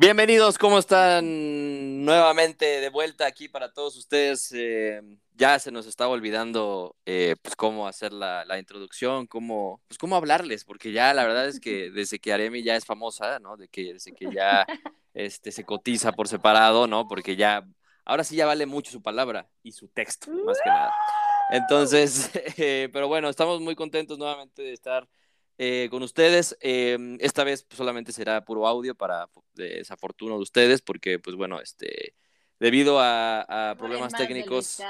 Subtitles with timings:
[0.00, 2.04] Bienvenidos, ¿cómo están?
[2.04, 4.52] Nuevamente de vuelta aquí para todos ustedes.
[4.54, 5.02] Eh,
[5.34, 10.64] ya se nos estaba olvidando eh, pues cómo hacer la, introducción, cómo, pues cómo hablarles,
[10.64, 13.56] porque ya la verdad es que desde que Aremi ya es famosa, ¿no?
[13.56, 14.64] De que, desde que ya
[15.14, 17.08] este, se cotiza por separado, ¿no?
[17.08, 17.66] Porque ya,
[18.04, 20.94] ahora sí ya vale mucho su palabra y su texto, más que nada.
[21.50, 25.08] Entonces, eh, pero bueno, estamos muy contentos nuevamente de estar
[25.58, 26.56] eh, con ustedes.
[26.60, 31.60] Em, esta vez pues, solamente será puro audio para desafortuno de ustedes, porque, pues bueno,
[31.60, 32.14] este,
[32.58, 34.80] debido a, problemas técnicos.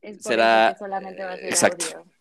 [0.00, 1.84] Es será solamente va a ser exacto.
[1.96, 2.16] Audio.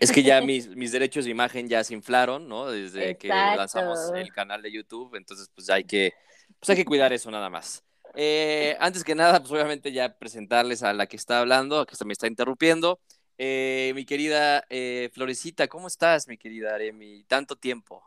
[0.00, 2.70] Es que ya mis, mis, derechos de imagen ya se inflaron, ¿no?
[2.70, 6.12] Desde que lanzamos el canal de YouTube, entonces pues hay que,
[6.58, 7.84] pues hay que cuidar eso nada más.
[8.14, 11.96] Eh, antes que nada, pues obviamente ya presentarles a la que está hablando, a que
[11.96, 13.00] se me está interrumpiendo.
[13.42, 17.24] Eh, mi querida eh, Florecita, ¿cómo estás, mi querida Aremi?
[17.24, 18.02] Tanto tiempo.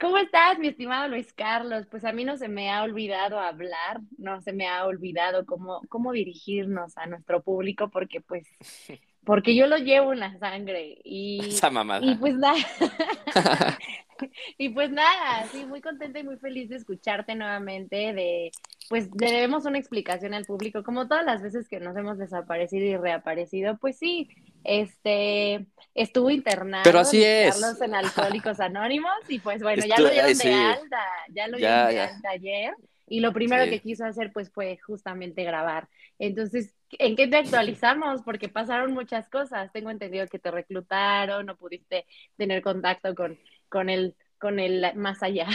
[0.00, 1.86] ¿Cómo estás, mi estimado Luis Carlos?
[1.88, 5.82] Pues a mí no se me ha olvidado hablar, no se me ha olvidado cómo,
[5.88, 8.44] cómo dirigirnos a nuestro público, porque pues,
[9.22, 10.98] porque yo lo llevo en la sangre.
[11.04, 12.04] Y, Esa mamada.
[12.04, 12.58] Y pues nada.
[14.58, 18.50] y pues nada, sí, muy contenta y muy feliz de escucharte nuevamente, de
[18.88, 22.84] pues le debemos una explicación al público, como todas las veces que nos hemos desaparecido
[22.84, 24.28] y reaparecido, pues sí,
[24.64, 26.84] este, estuvo internado.
[26.84, 27.60] Pero así es.
[27.80, 32.00] en Alcohólicos Anónimos y pues bueno, ya lo dieron de alta, ya lo dieron de
[32.00, 32.74] alta ayer
[33.06, 35.88] y lo primero que quiso hacer pues fue justamente grabar.
[36.18, 38.22] Entonces, ¿en qué te actualizamos?
[38.22, 39.70] Porque pasaron muchas cosas.
[39.72, 43.38] Tengo entendido que te reclutaron, no pudiste tener contacto con,
[43.68, 45.46] con el con el más allá.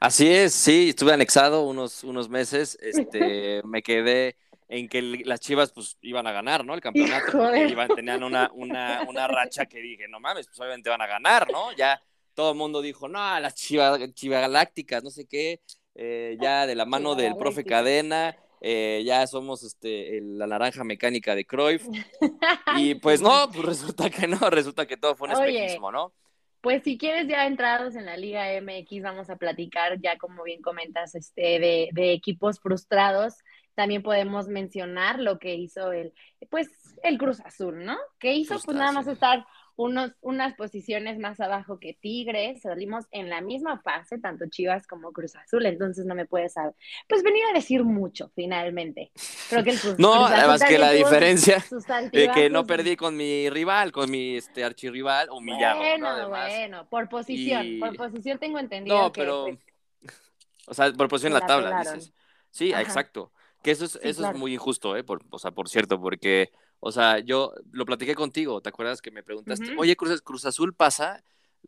[0.00, 4.36] Así es, sí, estuve anexado unos, unos meses, este, me quedé
[4.70, 6.74] en que las Chivas pues iban a ganar, ¿no?
[6.74, 7.54] El campeonato.
[7.56, 11.50] Iban, tenían una, una, una racha que dije, no mames, pues obviamente van a ganar,
[11.50, 11.72] ¿no?
[11.72, 12.00] Ya
[12.34, 15.60] todo el mundo dijo, no, las Chivas, Chivas Galácticas, no sé qué,
[15.96, 21.34] eh, ya de la mano del profe Cadena, eh, ya somos este, la naranja mecánica
[21.34, 21.86] de Cruyff.
[22.76, 26.12] Y pues no, pues resulta que no, resulta que todo fue un espejismo, ¿no?
[26.60, 30.60] Pues si quieres ya entrados en la Liga MX, vamos a platicar ya como bien
[30.60, 33.38] comentas este, de, de equipos frustrados
[33.80, 36.12] también podemos mencionar lo que hizo el,
[36.50, 36.68] pues,
[37.02, 37.96] el Cruz Azul, ¿no?
[38.18, 43.28] Que hizo pues nada más estar unos, unas posiciones más abajo que Tigres, salimos en
[43.28, 46.54] la misma fase, tanto Chivas como Cruz Azul, entonces no me puedes
[47.08, 49.10] pues venir a decir mucho finalmente.
[49.48, 51.64] Creo que el Cruz, no, además que la diferencia
[52.12, 55.78] de que no perdí con mi rival, con mi este archirrival, humillado.
[55.78, 58.96] Bueno, bueno, por posición, por posición tengo entendido.
[58.96, 59.46] No, pero,
[60.00, 60.20] pues,
[60.66, 62.12] o sea, por posición en la, tabla, dices.
[62.50, 63.32] Sí, exacto.
[63.62, 65.04] Que eso es, eso es muy injusto, ¿eh?
[65.04, 69.10] Por, o sea, por cierto, porque, o sea, yo lo platiqué contigo, ¿te acuerdas que
[69.10, 71.22] me preguntaste, oye, Cruz, Cruz Azul pasa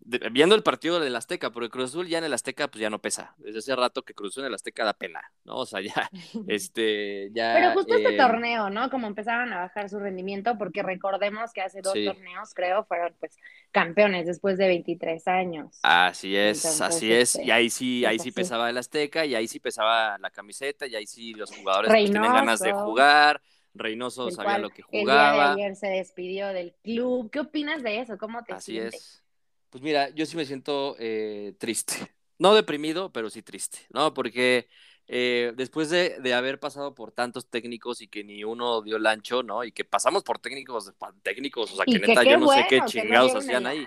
[0.04, 3.00] viendo el partido del Azteca, porque Cruz Azul ya en el Azteca pues ya no
[3.00, 3.34] pesa.
[3.38, 5.56] Desde hace rato que Cruz Azul en el Azteca da pena, ¿no?
[5.56, 6.10] O sea, ya,
[6.48, 7.54] este, ya...
[7.54, 8.90] Pero justo este eh, torneo, ¿no?
[8.90, 13.36] Como empezaron a bajar su rendimiento, porque recordemos que hace dos torneos, creo, fueron pues
[13.70, 15.78] campeones después de 23 años.
[15.82, 17.36] Así es, así es.
[17.36, 20.96] Y ahí sí, ahí sí pesaba el Azteca, y ahí sí pesaba la camiseta, y
[20.96, 23.40] ahí sí los jugadores pues, tienen ganas de jugar.
[23.74, 25.30] Reynoso sabía lo que jugaba.
[25.30, 27.30] El día de ayer se despidió del club.
[27.30, 28.18] ¿Qué opinas de eso?
[28.18, 29.22] ¿Cómo te Así es.
[29.70, 31.94] Pues mira, yo sí me siento eh, triste.
[32.38, 34.14] No deprimido, pero sí triste, ¿no?
[34.14, 34.66] Porque
[35.06, 39.44] eh, después de, haber pasado por tantos técnicos y que ni uno dio el ancho,
[39.44, 39.62] ¿no?
[39.62, 43.36] Y que pasamos por técnicos, técnicos, o sea, que neta yo no sé qué chingados
[43.36, 43.86] hacían ahí.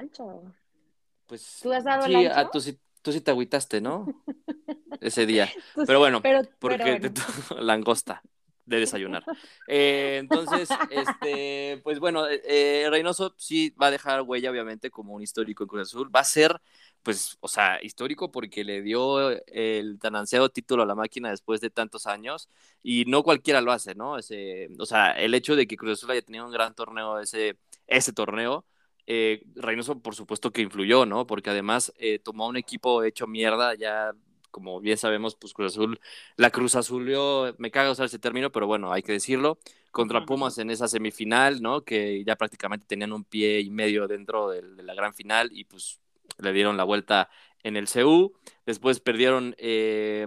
[1.25, 4.05] Pues ¿Tú has dado sí, a, tú, sí, tú sí te agüitaste, ¿no?
[5.01, 5.51] Ese día.
[5.85, 6.21] pero bueno,
[6.59, 7.11] porque Te,
[7.59, 8.23] langosta
[8.65, 9.23] de desayunar.
[9.67, 15.13] Eh, entonces, este, pues bueno, eh, eh, Reynoso sí va a dejar huella, obviamente, como
[15.13, 16.13] un histórico en Cruz Azul.
[16.13, 16.59] Va a ser,
[17.03, 21.61] pues, o sea, histórico porque le dio el tan ansiado título a la máquina después
[21.61, 22.49] de tantos años
[22.81, 24.17] y no cualquiera lo hace, ¿no?
[24.17, 27.57] Ese, o sea, el hecho de que Cruz Azul haya tenido un gran torneo, ese,
[27.87, 28.65] ese torneo,
[29.07, 31.27] Reynoso, por supuesto que influyó, ¿no?
[31.27, 31.93] Porque además
[32.23, 34.13] tomó un equipo hecho mierda ya
[34.55, 35.99] como bien sabemos, pues Cruz Azul,
[36.37, 39.59] la Cruz Azulió, me caga usar ese término, pero bueno, hay que decirlo,
[39.91, 41.83] contra Pumas en esa semifinal, ¿no?
[41.83, 45.99] Que ya prácticamente tenían un pie y medio dentro de, la gran final y pues
[46.37, 47.29] le dieron la vuelta
[47.63, 48.31] en el CU.
[48.65, 50.25] Después perdieron eh,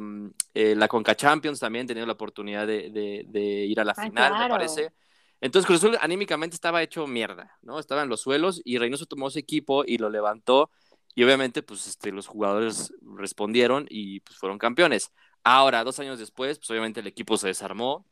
[0.53, 4.49] eh, la Conca Champions también, tenían la oportunidad de, ir a la ah, final, me
[4.51, 4.93] parece.
[5.41, 7.79] Entonces Cruz Azul anímicamente estaba hecho mierda, ¿no?
[7.79, 10.71] Estaba en los suelos y Reynoso tomó ese equipo y lo levantó
[11.19, 15.12] y obviamente, pues este, los jugadores respondieron y pues fueron campeones.
[15.43, 18.06] Ahora, dos años después, pues obviamente el equipo se desarmó.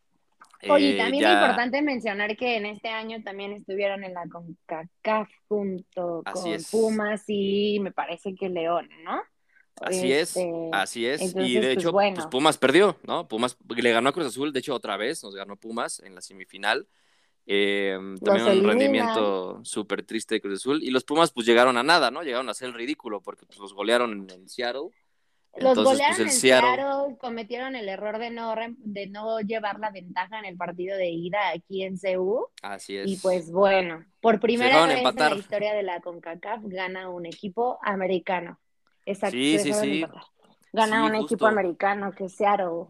[0.69, 5.29] Oye, eh, también es importante mencionar que en este año también estuvieron en la CONCACAF
[5.47, 9.23] junto con Pumas y me parece que León, ¿no?
[9.81, 11.33] Así es, este, así es.
[11.37, 13.29] y de pues, hecho, pues, Pumas perdió, ¿no?
[13.29, 16.23] Pumas le ganó a Cruz Azul, de hecho, otra vez nos ganó Pumas en la
[16.23, 16.89] semifinal.
[17.49, 20.83] Eh, también un rendimiento súper triste de Cruz Azul.
[20.83, 22.23] Y los Pumas, pues llegaron a nada, ¿no?
[22.23, 24.91] Llegaron a ser el ridículo porque pues, los golearon en, Seattle.
[25.57, 27.17] Los pues, golearon en Seattle...
[27.19, 31.51] cometieron el error de no, de no llevar la ventaja en el partido de ida
[31.55, 32.49] aquí en CU.
[32.63, 33.09] Así es.
[33.09, 37.79] Y pues bueno, por primera vez en la historia de la CONCACAF gana un equipo
[37.83, 38.59] americano.
[39.05, 39.37] Exacto.
[39.37, 40.05] Sí, sí, sí.
[40.73, 42.87] Gana un equipo americano que es Seattle.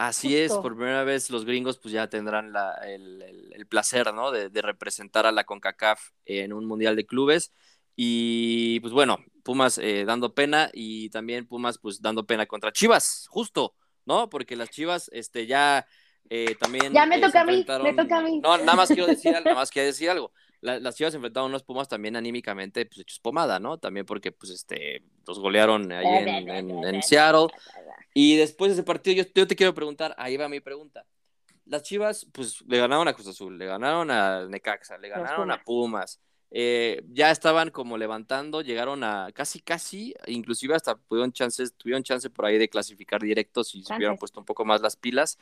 [0.00, 2.54] Así es, por primera vez los gringos pues ya tendrán
[2.86, 4.30] el, placer, ¿no?
[4.30, 7.52] De, representar a la CONCACAF en un Mundial de Clubes.
[7.96, 13.26] Y pues bueno, Pumas eh, dando pena y también Pumas pues dando pena contra Chivas,
[13.28, 13.74] justo,
[14.06, 14.30] ¿no?
[14.30, 15.86] Porque las Chivas este, ya
[16.30, 16.94] eh, también...
[16.94, 18.40] Ya me eh, toca a mí, me toca a mí.
[18.40, 20.32] No, nada más quiero decir, nada más quiero decir algo.
[20.60, 23.78] Las Chivas enfrentaron a unos Pumas también anímicamente pues hechos pomada, ¿no?
[23.78, 27.48] También porque pues este los golearon ahí en Seattle
[28.14, 31.06] y después de ese partido, yo, te quiero preguntar, ahí va mi pregunta.
[31.66, 35.62] Las Chivas, pues le ganaron a Cruz Azul, le ganaron a Necaxa, le ganaron a
[35.62, 36.20] Pumas.
[36.52, 42.28] Eh, ya estaban como levantando, llegaron a casi, casi, inclusive hasta tuvieron chances, tuvieron chance
[42.28, 45.38] por ahí de clasificar directos si se hubieran puesto un poco más las pilas.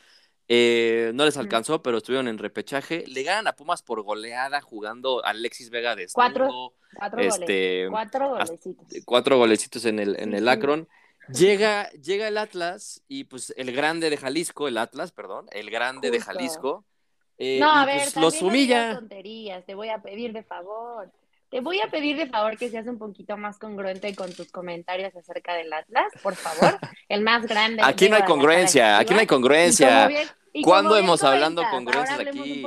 [0.50, 3.04] Eh, no les alcanzó, pero estuvieron en repechaje.
[3.06, 8.86] Le ganan a Pumas por goleada jugando Alexis Vega de cuatro, cuatro, este, cuatro golecitos.
[9.04, 10.88] Cuatro golecitos en el, en el Akron.
[11.28, 16.10] Llega, llega el Atlas y pues el grande de Jalisco, el Atlas, perdón, el grande
[16.10, 16.86] de Jalisco.
[17.36, 18.94] Eh, no, a ver, pues, los humilla.
[18.94, 21.12] tonterías, te voy a pedir de favor.
[21.50, 25.16] Te voy a pedir de favor que seas un poquito más congruente con tus comentarios
[25.16, 26.78] acerca del Atlas, por favor.
[27.08, 27.82] El más grande.
[27.84, 30.10] Aquí no hay congruencia, aquí no hay congruencia.
[30.62, 32.62] ¿Cuándo hemos hablado congruencias aquí?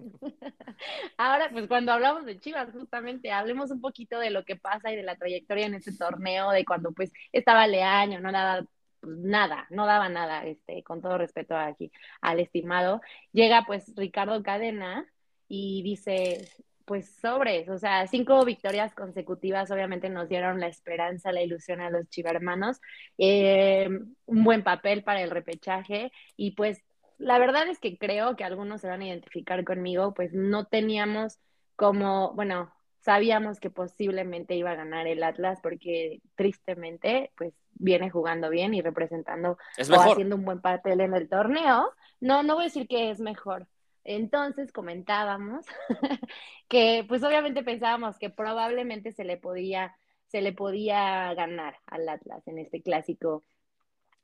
[1.16, 4.96] Ahora, pues cuando hablamos de Chivas, justamente, hablemos un poquito de lo que pasa y
[4.96, 8.64] de la trayectoria en este torneo, de cuando pues estaba Leaño, no nada,
[9.00, 11.90] pues, nada, no daba nada, este, con todo respeto aquí
[12.20, 13.00] al estimado.
[13.32, 15.06] Llega pues Ricardo Cadena
[15.48, 16.48] y dice,
[16.90, 21.88] pues sobres, o sea, cinco victorias consecutivas obviamente nos dieron la esperanza, la ilusión a
[21.88, 22.80] los chivermanos,
[23.16, 23.88] eh,
[24.26, 26.82] un buen papel para el repechaje y pues
[27.16, 31.38] la verdad es que creo que algunos se van a identificar conmigo, pues no teníamos
[31.76, 38.50] como, bueno, sabíamos que posiblemente iba a ganar el Atlas porque tristemente, pues viene jugando
[38.50, 41.92] bien y representando o haciendo un buen papel en el torneo.
[42.18, 43.68] No, no voy a decir que es mejor.
[44.04, 45.66] Entonces comentábamos
[46.68, 49.96] que, pues obviamente pensábamos que probablemente se le podía,
[50.28, 53.44] se le podía ganar al Atlas en este clásico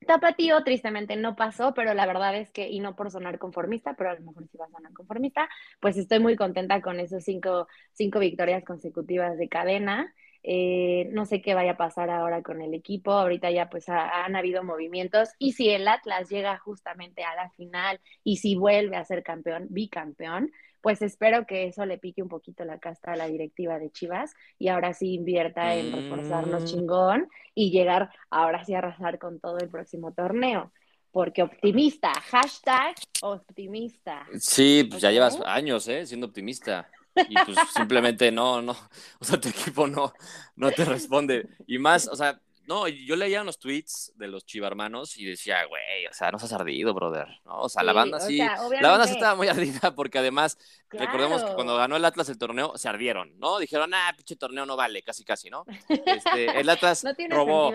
[0.06, 4.10] Tapatío tristemente no pasó, pero la verdad es que, y no por sonar conformista, pero
[4.10, 5.48] a lo mejor sí va a sonar conformista,
[5.80, 10.14] pues estoy muy contenta con esos cinco, cinco victorias consecutivas de cadena.
[10.42, 13.12] Eh, no sé qué vaya a pasar ahora con el equipo.
[13.12, 15.30] Ahorita ya pues han habido movimientos.
[15.38, 19.66] Y si el Atlas llega justamente a la final y si vuelve a ser campeón,
[19.70, 20.50] bicampeón,
[20.86, 24.34] pues espero que eso le pique un poquito la casta a la directiva de Chivas
[24.56, 26.66] y ahora sí invierta en reforzarnos mm.
[26.66, 30.70] chingón y llegar ahora sí a arrasar con todo el próximo torneo.
[31.10, 34.28] Porque optimista, hashtag optimista.
[34.38, 36.06] Sí, pues ya llevas años, ¿eh?
[36.06, 36.88] Siendo optimista.
[37.28, 38.76] Y pues simplemente no, no,
[39.18, 40.12] o sea, tu equipo no,
[40.54, 41.48] no te responde.
[41.66, 46.06] Y más, o sea, no, yo leía unos tweets de los chivarmanos y decía, güey,
[46.10, 47.28] o sea, no has ardido, brother.
[47.44, 47.60] ¿no?
[47.60, 50.58] O sea, la banda sí, la banda sí estaba muy ardida porque además,
[50.90, 53.58] recordemos que cuando ganó el Atlas el torneo, se ardieron, ¿no?
[53.58, 55.64] Dijeron, ah, pinche torneo no vale, casi casi, ¿no?
[55.88, 57.72] Este, el Atlas robó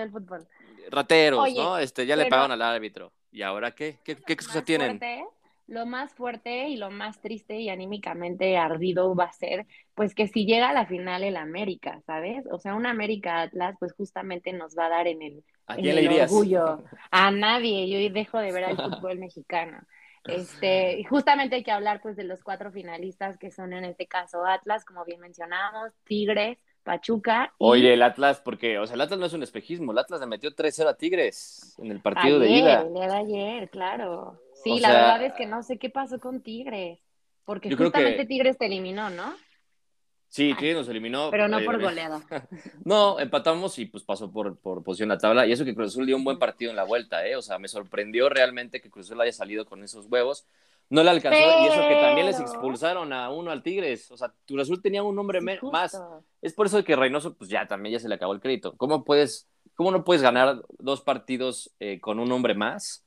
[0.89, 1.77] rateros, ¿no?
[1.77, 3.13] Este, ya le pagaron al árbitro.
[3.31, 3.99] ¿Y ahora qué?
[4.03, 4.99] ¿Qué, qué excusa tienen?
[5.71, 10.27] Lo más fuerte y lo más triste y anímicamente ardido va a ser, pues que
[10.27, 12.45] si llega a la final el América, ¿sabes?
[12.51, 15.43] O sea, un América Atlas, pues justamente nos va a dar en el,
[16.21, 16.83] orgullo.
[17.11, 19.77] A nadie, yo dejo de ver al fútbol mexicano.
[20.25, 24.07] Este, y justamente hay que hablar pues de los cuatro finalistas que son en este
[24.07, 27.53] caso Atlas, como bien mencionábamos, Tigres, Pachuca.
[27.59, 30.27] Oye, el Atlas, porque, o sea, el Atlas no es un espejismo, el Atlas le
[30.27, 32.81] metió 3-0 a Tigres en el partido de ida.
[32.81, 34.37] El de ayer, claro.
[34.63, 36.99] Sí, la verdad es que no sé qué pasó con Tigres,
[37.45, 39.33] porque justamente Tigres te eliminó, ¿no?
[40.31, 41.29] Sí, Tigres nos eliminó.
[41.29, 42.21] Pero no por goleada.
[42.85, 45.45] no, empatamos y pues pasó por, por posición en la tabla.
[45.45, 47.35] Y eso que Cruz Azul dio un buen partido en la vuelta, ¿eh?
[47.35, 50.47] O sea, me sorprendió realmente que Cruz Azul haya salido con esos huevos.
[50.89, 54.09] No le alcanzó y eso que también les expulsaron a uno al Tigres.
[54.09, 56.01] O sea, Cruz Azul tenía un hombre más.
[56.41, 58.73] Es por eso que Reynoso, pues ya también ya se le acabó el crédito.
[58.77, 63.05] ¿Cómo puedes, cómo no puedes ganar dos partidos eh, con un hombre más?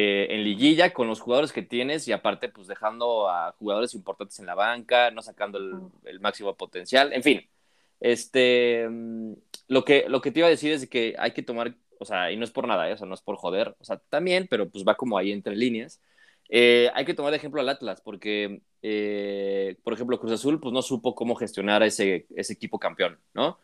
[0.00, 4.38] Eh, en liguilla con los jugadores que tienes y aparte pues dejando a jugadores importantes
[4.38, 5.58] en la banca, no sacando
[6.04, 7.50] el, máximo potencial, en fin.
[7.98, 9.32] Este, mm,
[9.66, 12.30] lo que, lo que te iba a decir es que hay que tomar, o sea,
[12.30, 12.92] y no es por nada, ¿eh?
[12.92, 15.56] o sea, no es por joder, o sea, también, pero pues va como ahí entre
[15.56, 16.00] líneas.
[16.48, 20.72] Eh, hay que tomar de ejemplo al Atlas, porque, eh, por ejemplo, Cruz Azul, pues
[20.72, 23.58] no supo cómo gestionar ese, ese equipo campeón, ¿no?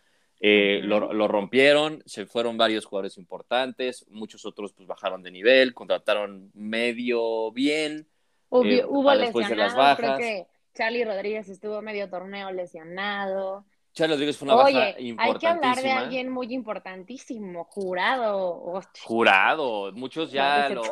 [0.83, 6.51] Lo, lo, rompieron, se fueron varios jugadores importantes, muchos otros pues bajaron de nivel, contrataron
[6.53, 8.07] medio bien.
[8.51, 13.65] Hubo, lesionados, creo que Charlie Rodríguez estuvo medio torneo lesionado.
[13.95, 18.83] Charlie Rodríguez fue una Oye, Hay que hablar de alguien muy importantísimo, jurado.
[19.03, 20.83] Jurado, muchos ya lo,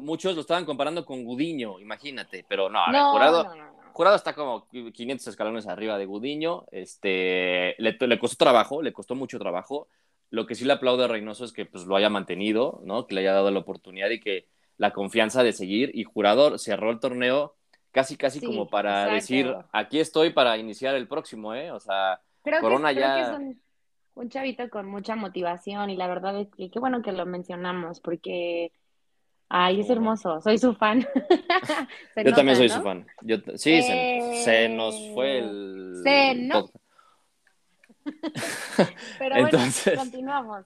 [0.00, 3.52] muchos lo estaban comparando con Gudiño, imagínate, pero no, jurado,
[3.92, 9.14] jurado está como 500 escalones arriba de Gudiño, este, le, le, costó trabajo, le costó
[9.14, 9.88] mucho trabajo.
[10.30, 13.06] Lo que sí le aplaudo a Reynoso es que pues, lo haya mantenido, ¿no?
[13.06, 14.46] que le haya dado la oportunidad y que
[14.78, 15.90] la confianza de seguir.
[15.94, 17.54] Y Jurado cerró el torneo
[17.92, 21.70] casi, casi como para decir, aquí estoy para iniciar el próximo, ¿eh?
[21.70, 23.28] O sea, Creo que, es
[24.16, 28.00] un, chavito con mucha motivación y la verdad es que qué bueno que lo mencionamos
[28.00, 28.72] porque,
[29.54, 31.06] ay, es hermoso, soy su fan.
[32.24, 33.06] Yo también soy su fan.
[33.20, 36.00] Yo, sí, se, nos fue el...
[36.02, 36.70] Se no.
[39.18, 39.58] Pero bueno,
[39.96, 40.64] continuamos.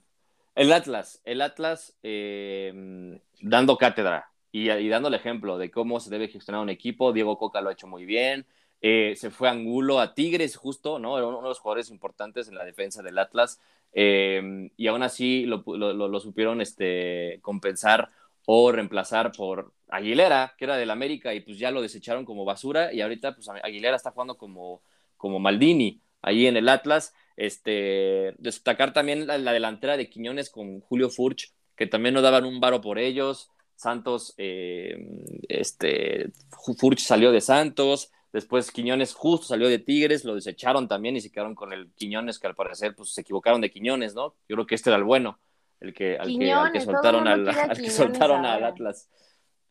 [0.55, 6.09] El Atlas, el Atlas em, dando cátedra y, y, dando el ejemplo de cómo se
[6.09, 7.13] debe gestionar un equipo.
[7.13, 8.47] Diego Coca lo ha hecho muy bien.
[8.81, 11.19] Eh, se fue Angulo a Tigres justo, ¿no?
[11.19, 13.61] Era uno de los jugadores importantes en la defensa del Atlas
[13.93, 18.11] eh, y aún así lo, supieron este, compensar
[18.47, 22.93] o reemplazar por Aguilera, que era del América y pues ya lo desecharon como basura
[22.93, 24.83] y ahorita pues Aguilera está jugando como,
[25.17, 27.13] como Maldini ahí en el Atlas.
[27.37, 32.61] Este, destacar también la, delantera de Quiñones con Julio Furch, que también no daban un
[32.61, 33.51] varo por ellos.
[33.75, 34.97] Santos, eh,
[35.49, 36.31] este,
[36.79, 41.31] Furch salió de Santos, Después Quiñones justo salió de Tigres, lo desecharon también y se
[41.31, 44.35] quedaron con el Quiñones, que al parecer pues, se equivocaron de Quiñones, ¿no?
[44.47, 45.39] Yo creo que este era el bueno,
[45.87, 46.27] el que, al,
[46.73, 49.09] que, soltaron, al, que soltaron al Atlas.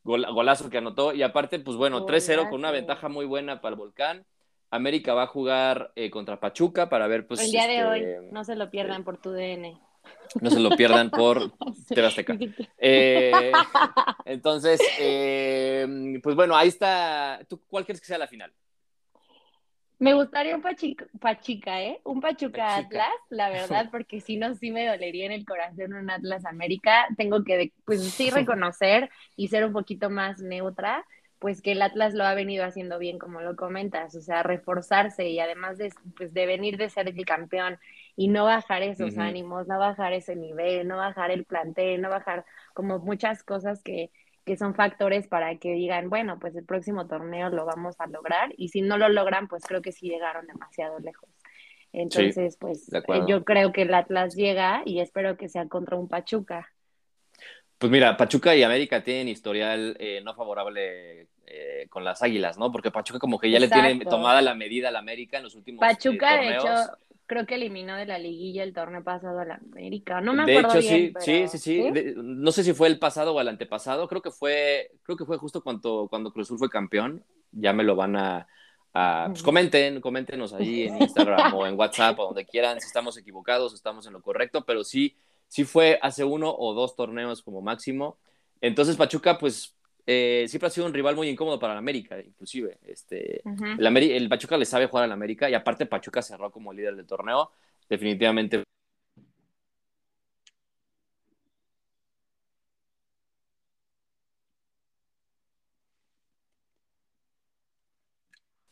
[0.04, 1.14] golazo que anotó.
[1.14, 4.26] Y aparte, pues bueno, 3-0 con una ventaja muy buena para el Volcán.
[4.72, 7.42] América va a jugar eh, contra Pachuca para ver, pues.
[7.42, 9.80] El día de hoy, este, no se lo pierdan por tu DN.
[10.42, 11.52] No se lo pierdan por
[11.88, 12.38] Tebasteca.
[12.78, 13.52] Eh,
[14.26, 17.40] entonces, eh, pues bueno, ahí está.
[17.48, 18.52] ¿Tú cuál crees que sea la final?
[20.06, 20.62] Me gustaría un
[21.20, 22.00] Pachica, ¿eh?
[22.04, 26.12] Un Pachuca Atlas, la verdad, porque si no, sí me dolería en el corazón un
[26.12, 27.08] Atlas América.
[27.18, 31.04] Tengo que, pues sí, reconocer y ser un poquito más neutra,
[31.40, 35.28] pues que el Atlas lo ha venido haciendo bien, como lo comentas, o sea, reforzarse
[35.28, 37.80] y además de, pues, de venir de ser el campeón
[38.16, 42.46] y no bajar esos ánimos, no bajar ese nivel, no bajar el plantel, no bajar
[42.76, 44.12] como muchas cosas que,
[44.46, 48.54] que son factores para que digan, bueno, pues el próximo torneo lo vamos a lograr
[48.58, 51.30] y si no lo logran, pues creo que sí llegaron demasiado lejos.
[51.92, 56.08] Entonces, pues eh, yo creo que el Atlas llega y espero que sea contra un
[56.08, 56.72] Pachuca.
[57.78, 62.72] Pues mira, Pachuca y América tienen historial eh, no favorable eh, con las Águilas, ¿no?
[62.72, 65.56] Porque Pachuca como que ya le tiene tomada la medida a la América en los
[65.56, 66.68] últimos Pachuca, de hecho,
[67.26, 70.22] creo que eliminó de la liguilla el torneo pasado a la América.
[70.22, 73.34] No me acuerdo de hecho, sí, sí, sí, sí, no sé si fue el pasado
[73.34, 74.08] o el antepasado.
[74.08, 77.24] Creo que fue, creo que fue justo cuando, cuando Cruz Azul fue campeón.
[77.52, 78.48] Ya me lo van a,
[79.28, 83.74] pues comenten, coméntenos ahí en Instagram o en WhatsApp o donde quieran si estamos equivocados
[83.74, 85.18] o estamos en lo correcto, pero sí,
[85.48, 88.18] sí fue hace uno o dos torneos como máximo.
[88.62, 89.75] Entonces Pachuca, pues
[90.08, 92.78] eh, siempre ha sido un rival muy incómodo para el América, inclusive.
[92.86, 93.42] Este,
[93.80, 97.52] el, Pachuca le sabe jugar al América y aparte Pachuca cerró como líder del torneo.
[97.90, 98.64] Definitivamente.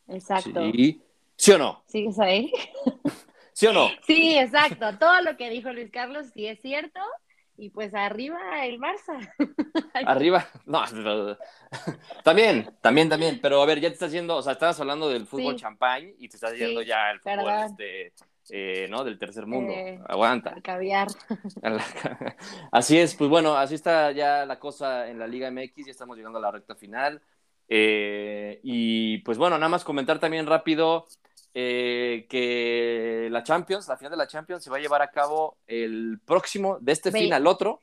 [0.07, 0.71] Exacto.
[1.35, 1.83] ¿Sí, o no?
[1.87, 2.51] ¿Sigues ahí?
[3.53, 3.89] ¿Sí o no?
[4.05, 4.97] Sí, exacto.
[4.99, 6.99] Todo lo que dijo Luis Carlos sí es cierto.
[7.57, 9.31] Y pues arriba el Barça.
[10.05, 10.83] arriba, no,
[12.23, 15.27] también, también, también, pero a ver, ya te estás yendo, o sea, estabas hablando del
[15.27, 18.13] fútbol champán y te estás yendo ya al fútbol este,
[18.49, 19.03] eh, ¿no?
[19.03, 19.71] Del tercer mundo.
[19.71, 20.55] Eh, Aguanta.
[20.61, 21.07] caviar.
[22.71, 26.17] Así es, pues bueno, así está ya la cosa en la Liga MX, ya estamos
[26.17, 27.21] llegando a la recta final.
[27.67, 31.05] Eh, y pues bueno, nada más comentar también rápido
[31.53, 35.57] eh, que la Champions, la final de la Champions se va a llevar a cabo
[35.67, 37.81] el próximo, de este fin al otro,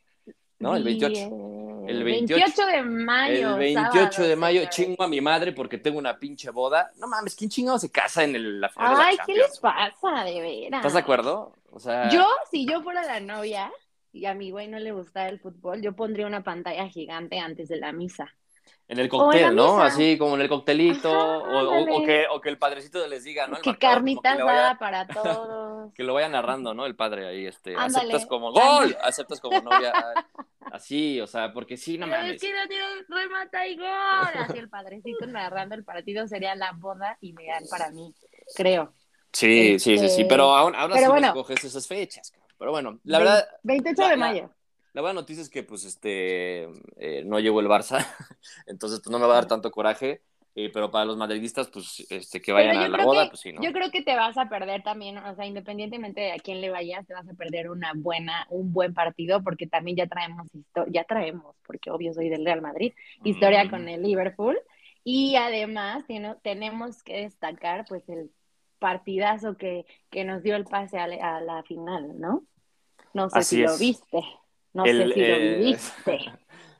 [0.59, 0.77] ¿no?
[0.77, 1.87] El 28.
[1.87, 3.53] El 28, de mayo.
[3.53, 6.91] El 28 de mayo, chingo a mi madre porque tengo una pinche boda.
[6.97, 10.81] No mames, ¿quién chingado se casa en la final Ay, ¿qué les pasa, de veras?
[10.81, 11.55] ¿Estás de acuerdo?
[11.71, 12.09] O sea...
[12.11, 13.73] Yo, si yo fuera la novia
[14.12, 17.69] y a mi güey no le gustaba el fútbol, yo pondría una pantalla gigante antes
[17.69, 18.35] de la misa.
[18.91, 19.81] En el cóctel, ¿no?
[19.81, 23.61] Así como en el coctelito, o, que, o, que, el padrecito les diga, ¿no?
[23.61, 25.93] que carnita asada para todos.
[25.95, 26.87] que lo vaya narrando, ¿no?
[26.87, 29.93] El padre ahí, este, aceptas como gol, aceptas como novia,
[30.73, 32.35] así, o sea, porque sí, no mames.
[32.35, 32.53] Es que
[33.09, 37.93] no remata y gol, así el padrecito narrando el partido sería la boda ideal para
[37.93, 38.13] mí,
[38.57, 38.93] creo.
[39.33, 43.49] Sí, sí, sí, sí, pero aún, aún así escoges esas fechas, pero bueno, la verdad.
[43.63, 44.51] 28 de mayo.
[44.93, 46.65] La buena noticia es que, pues, este,
[46.97, 48.05] eh, no llegó el Barça,
[48.67, 50.23] entonces, pues, no me va a dar tanto coraje,
[50.57, 53.63] eh, pero para los madridistas, pues, este, que vayan a la boda, pues sí, ¿no?
[53.63, 56.71] Yo creo que te vas a perder también, o sea, independientemente de a quién le
[56.71, 60.49] vayas, te vas a perder una buena, un buen partido, porque también ya traemos,
[60.89, 62.93] ya traemos, porque obvio soy del Real Madrid,
[63.23, 63.89] historia con mm.
[63.89, 64.59] el Liverpool,
[65.05, 68.33] y además tiene, tenemos que destacar, pues, el
[68.81, 72.43] partidazo que, que nos dio el pase a, la final, ¿no?
[73.15, 74.21] No sé si lo viste.
[74.73, 76.19] No sé si lo eh, viviste.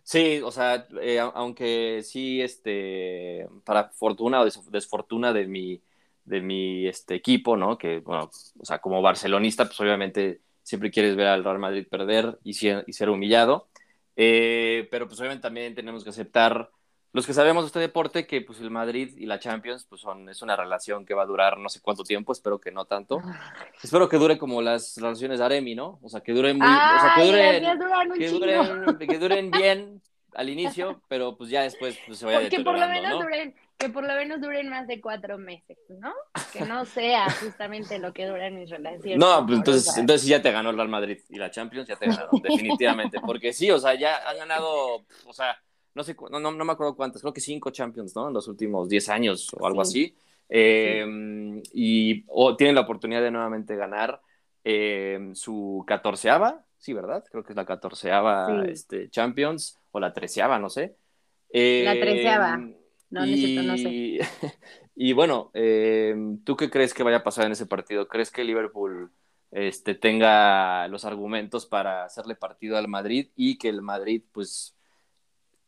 [0.03, 5.81] Sí, o sea, eh, aunque sí, este, para fortuna o desfortuna de mi,
[6.25, 7.79] de mi este, equipo, ¿no?
[7.79, 12.39] Que, bueno, o sea, como barcelonista, pues obviamente siempre quieres ver al Real Madrid perder
[12.43, 13.69] y, y ser humillado.
[14.17, 16.71] Eh, pero pues obviamente también tenemos que aceptar
[17.13, 20.29] los que sabemos de este deporte, que pues el Madrid y la Champions, pues son,
[20.29, 23.21] es una relación que va a durar no sé cuánto tiempo, espero que no tanto.
[23.25, 23.55] Ah.
[23.83, 25.99] Espero que dure como las relaciones de Aremi, ¿no?
[26.03, 27.65] O sea, que duren muy, o sea, que duren,
[28.17, 30.03] que duren, que duren bien
[30.35, 33.89] al inicio, pero pues ya después pues, se vaya que por lo menos duren, que
[33.89, 36.13] por lo menos duren más de cuatro meses, ¿no?
[36.53, 39.19] Que no sea justamente lo que duran mis relaciones.
[39.19, 42.07] No, pues entonces, entonces ya te ganó el Real Madrid y la Champions ya te
[42.07, 45.61] ganaron, definitivamente, porque sí, o sea, ya han ganado, o sea,
[45.95, 48.29] no sé, no, no, me acuerdo cuántas, creo que cinco Champions, ¿no?
[48.29, 50.15] En los últimos diez años o algo así.
[50.49, 52.25] Em, y
[52.57, 54.21] tienen la oportunidad de nuevamente ganar
[54.65, 57.25] em, su catorceava, sí, ¿verdad?
[57.31, 60.97] Creo que es la catorceava este, Champions o la treceava, no sé.
[61.53, 62.55] la treceava.
[62.55, 62.75] Em,
[63.11, 64.19] no, y, no sé.
[64.95, 65.51] y bueno,
[66.45, 68.09] ¿tú qué crees que vaya a pasar en ese partido?
[68.09, 69.11] ¿Crees que Liverpool
[69.51, 74.77] este, tenga los argumentos para hacerle partido al Madrid y que el Madrid, pues,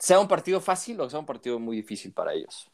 [0.02, 2.68] sea un partido fácil o sea un partido muy difícil para ellos?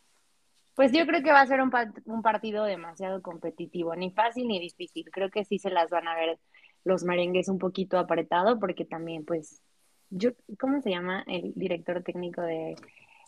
[0.74, 1.70] Pues yo creo que va a ser un,
[2.06, 5.04] un, partido demasiado competitivo, ni fácil ni difícil.
[5.12, 6.38] Creo que sí se las van a ver
[6.84, 9.60] los merengues un poquito apretado, porque también, pues,
[10.08, 12.76] yo, ¿cómo se llama el director técnico de,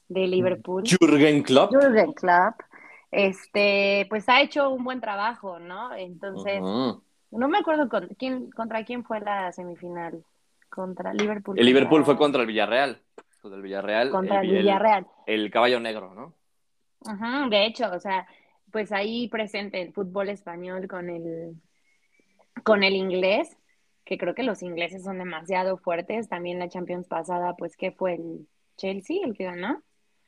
[0.08, 0.84] de Liverpool?
[0.84, 1.72] Jürgen Klopp.
[1.72, 2.60] Jürgen Klopp.
[3.10, 5.92] Este, pues ha hecho un buen trabajo, ¿no?
[5.94, 10.24] Entonces, no me acuerdo con, quién, contra quién fue la semifinal.
[10.70, 11.58] Contra Liverpool.
[11.58, 13.02] El Liverpool fue contra el Villarreal
[13.48, 14.10] del Villarreal.
[14.10, 15.06] Contra el, Villarreal.
[15.26, 16.34] El, caballo negro, ¿no?
[17.06, 18.26] Ajá, de hecho, o sea,
[18.70, 21.54] pues ahí presente el fútbol español con el,
[22.62, 23.56] con el inglés,
[24.04, 26.28] que creo que los ingleses son demasiado fuertes.
[26.28, 29.82] También la Champions pasada, pues, ¿qué fue el Chelsea el que ganó?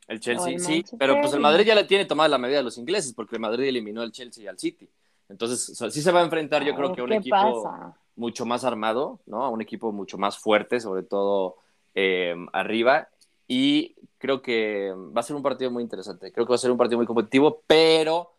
[0.08, 2.76] El Chelsea, sí, pero pues el Madrid ya le tiene tomada la medida de los
[2.76, 4.90] ingleses, porque el Madrid eliminó al Chelsea y al City.
[5.28, 9.20] Entonces, sí se va a enfrentar, yo creo que a un equipo mucho más armado,
[9.26, 9.44] ¿no?
[9.44, 11.56] A un equipo mucho más fuerte, sobre todo
[11.94, 13.08] eh, arriba
[13.46, 16.32] y creo que va a ser un partido muy interesante.
[16.32, 18.32] Creo que va a ser un partido muy competitivo, pero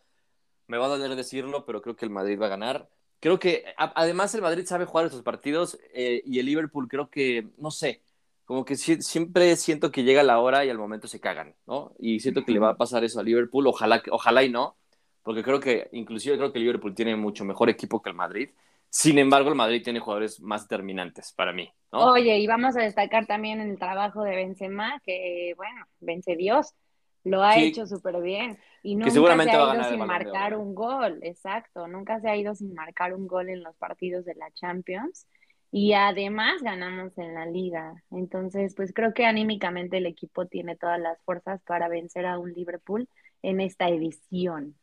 [0.67, 2.89] me va a doler decirlo, pero creo que el Madrid va a ganar.
[3.19, 7.47] Creo que además el Madrid sabe jugar estos partidos eh, y el Liverpool creo que,
[7.57, 8.01] no sé,
[8.45, 11.93] como que siempre siento que llega la hora y al momento se cagan, ¿no?
[11.99, 14.75] Y siento que le va a pasar eso a Liverpool, ojalá, ojalá y no,
[15.23, 18.49] porque creo que inclusive creo que el Liverpool tiene mucho mejor equipo que el Madrid
[18.93, 21.67] sin embargo, el Madrid tiene jugadores más determinantes para mí.
[21.89, 26.75] Oye, y vamos a destacar también el trabajo de Benzema, que bueno, vence Dios,
[27.23, 28.59] lo ha hecho súper bien.
[28.83, 32.75] Y nunca se ha ido sin marcar un gol, exacto, nunca se ha ido sin
[32.75, 35.25] marcar un gol en los partidos de la Champions.
[35.71, 37.95] Y además ganamos en la liga.
[38.11, 42.53] Entonces, pues creo que anímicamente el equipo tiene todas las fuerzas para vencer a un
[42.53, 43.09] Liverpool
[43.41, 44.75] en esta edición.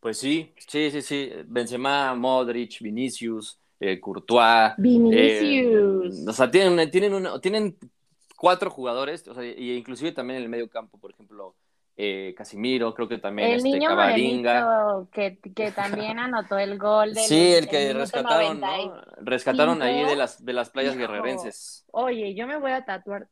[0.00, 1.30] Pues sí, sí, sí, sí.
[1.46, 4.72] Benzema, Modric, Vinicius, eh, Courtois.
[4.78, 6.18] Vinicius.
[6.18, 7.76] Eh, o sea, tienen, tienen, tienen
[8.36, 11.54] cuatro jugadores, o sea, y inclusive también en el medio campo, por ejemplo,
[12.02, 15.06] eh, Casimiro, creo que también el este, niño Cavaringa.
[15.12, 19.02] Que, que también anotó el gol del Sí, el que rescataron, ¿no?
[19.18, 21.84] Rescataron ahí de las, de las playas guerrerenses.
[21.90, 23.28] Oye, yo me voy a tatuar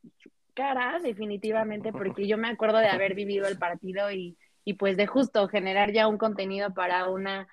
[0.52, 4.36] cara, definitivamente, porque yo me acuerdo de haber vivido el partido y
[4.68, 7.48] y pues de justo generar ya un contenido para una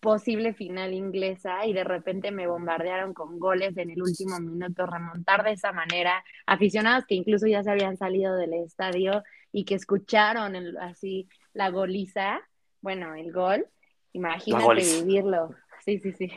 [0.00, 5.44] posible final inglesa y de repente me bombardearon con goles en el último minuto, remontar
[5.44, 10.56] de esa manera, aficionados que incluso ya se habían salido del estadio y que escucharon
[10.78, 12.40] así la goliza,
[12.80, 13.64] bueno, el gol,
[14.12, 15.54] imagínate vivirlo.
[15.84, 16.32] Sí, sí, sí.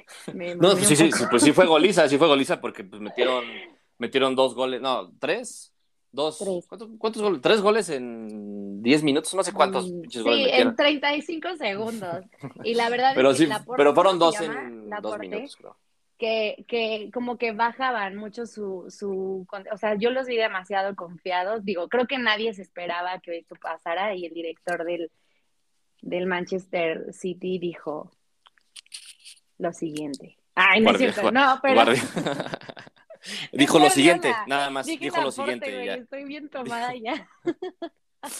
[0.59, 3.45] no, sí, sí, pues sí fue goliza, sí fue goliza porque pues metieron,
[3.97, 5.73] metieron dos goles, no, tres,
[6.11, 6.39] Dos.
[6.39, 6.65] Tres.
[6.97, 7.41] ¿Cuántos, goles?
[7.41, 9.33] ¿Tres goles en diez minutos?
[9.33, 12.25] No sé cuántos mm, sí, en 35 segundos.
[12.63, 15.77] Y la verdad pero es que sí, Pero fueron dos en dos minutos, creo.
[16.17, 19.47] Que, que, como que bajaban mucho su, su...
[19.71, 21.63] O sea, yo los vi demasiado confiados.
[21.63, 25.09] Digo, creo que nadie se esperaba que esto pasara y el director del,
[26.01, 28.11] del Manchester City dijo
[29.59, 30.37] lo siguiente.
[30.55, 31.83] Ay, no es cierto, no, pero...
[33.51, 34.85] Dijo lo siguiente, nada más.
[34.85, 35.93] dijo lo siguiente.
[35.93, 37.27] Estoy bien tomada ya.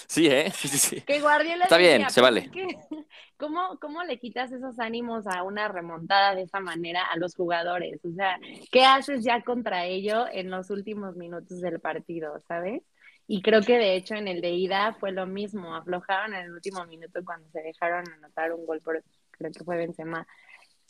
[0.08, 0.52] Sí, ¿eh?
[0.54, 1.02] Sí, sí, sí.
[1.02, 2.52] Que Guardiola Está bien, se vale.
[3.38, 8.04] ¿cómo, ¿Cómo le quitas esos ánimos a una remontada de esa manera a los jugadores?
[8.04, 8.38] O sea,
[8.72, 12.84] ¿qué haces ya contra ello en los últimos minutos del partido, sabes?
[13.26, 16.52] Y creo que de hecho en el de ida fue lo mismo, aflojaron en el
[16.52, 20.28] último minuto cuando se dejaron anotar un gol por, creo que fue Benzema.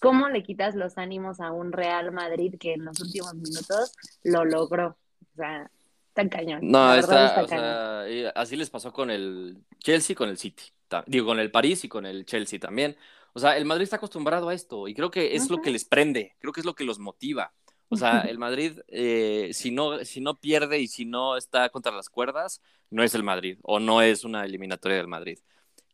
[0.01, 4.45] ¿Cómo le quitas los ánimos a un Real Madrid que en los últimos minutos lo
[4.45, 4.97] logró?
[5.33, 5.69] O sea,
[6.13, 6.59] tan cañón.
[6.63, 10.63] No, está, o sea, así les pasó con el Chelsea, con el City.
[11.05, 12.95] Digo, con el París y con el Chelsea también.
[13.33, 15.85] O sea, el Madrid está acostumbrado a esto y creo que es lo que les
[15.85, 17.53] prende, creo que es lo que los motiva.
[17.89, 21.91] O sea, el Madrid, eh, si, no, si no pierde y si no está contra
[21.91, 25.39] las cuerdas, no es el Madrid o no es una eliminatoria del Madrid.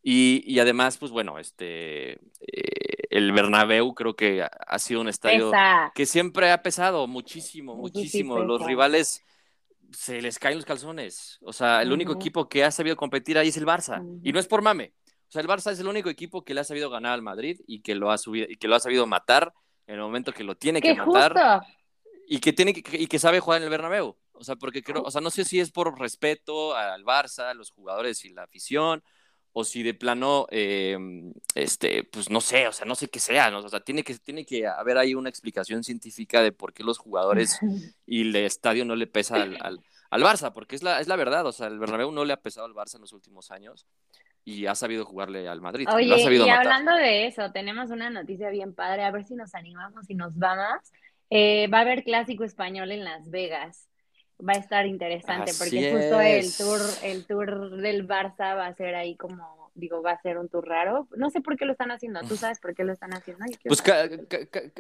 [0.02, 2.85] Y, y además, pues bueno, este, eh,
[3.18, 5.52] el Bernabéu creo que ha sido un estadio
[5.94, 8.40] que siempre ha pesado muchísimo, muchísimo.
[8.40, 9.24] Los rivales
[9.94, 11.40] se les caen los calzones.
[11.42, 14.04] O sea, el único equipo que ha sabido competir ahí es el Barça.
[14.22, 14.94] Y no es por mame.
[15.30, 17.62] O sea, el Barça es el único equipo que le ha sabido ganar al Madrid
[17.66, 19.54] y que lo ha subido y que lo ha sabido matar
[19.88, 21.62] en el momento que lo tiene que matar.
[22.28, 24.18] Y que tiene que, y que sabe jugar en el Bernabéu.
[24.34, 27.54] O sea, porque creo, o sea, no sé si es por respeto al Barça, a
[27.54, 29.04] los jugadores y la afición,
[29.58, 33.50] o si de plano, em, este, pues no sé, o sea, no sé qué sea,
[33.50, 33.60] ¿no?
[33.60, 36.98] o sea, tiene que, tiene que haber ahí una explicación científica de por qué los
[36.98, 37.58] jugadores
[38.06, 41.46] y el estadio no le pesa al, al, Barça, porque es la, es la verdad,
[41.46, 43.88] o sea, el Bernabéu no le ha pesado al Barça en los últimos años
[44.44, 45.88] y ha sabido jugarle al Madrid.
[45.90, 49.36] Oye, ha sabido y hablando de eso, tenemos una noticia bien padre, a ver si
[49.36, 50.82] nos animamos y nos vamos.
[51.30, 53.88] Eh, va a haber clásico español en Las Vegas
[54.40, 58.96] va a estar interesante porque justo el tour, el tour del Barça va a ser
[58.96, 61.08] ahí como, digo, va a ser un tour raro.
[61.16, 63.46] No sé por qué lo están haciendo, ¿tú sabes por qué lo están haciendo?
[63.64, 63.84] Pues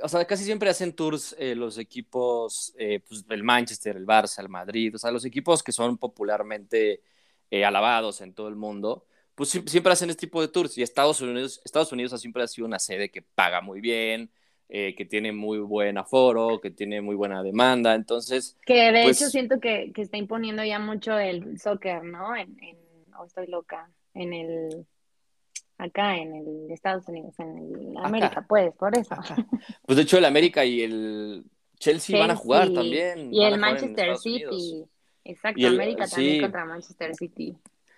[0.01, 4.39] o sea, casi siempre hacen tours eh, los equipos, eh, pues el Manchester, el Barça,
[4.39, 7.01] el Madrid, o sea, los equipos que son popularmente
[7.49, 9.05] eh, alabados en todo el mundo.
[9.35, 12.67] Pues siempre hacen este tipo de tours y Estados Unidos, Estados Unidos siempre ha sido
[12.67, 14.31] una sede que paga muy bien,
[14.69, 18.57] eh, que tiene muy buen aforo, que tiene muy buena demanda, entonces...
[18.65, 22.35] Que de pues hecho siento que, que, está imponiendo ya mucho el soccer, ¿no?
[22.35, 22.77] En, en,
[23.17, 24.85] o estoy loca, en el...
[25.77, 29.13] Acá en el Estados Unidos, en el América, pues, por eso.
[29.85, 31.43] Pues de hecho el América y el
[31.77, 33.33] Chelsea, van a jugar también.
[33.33, 34.85] Y el Manchester City.
[35.23, 37.57] Exacto, América también contra Manchester City.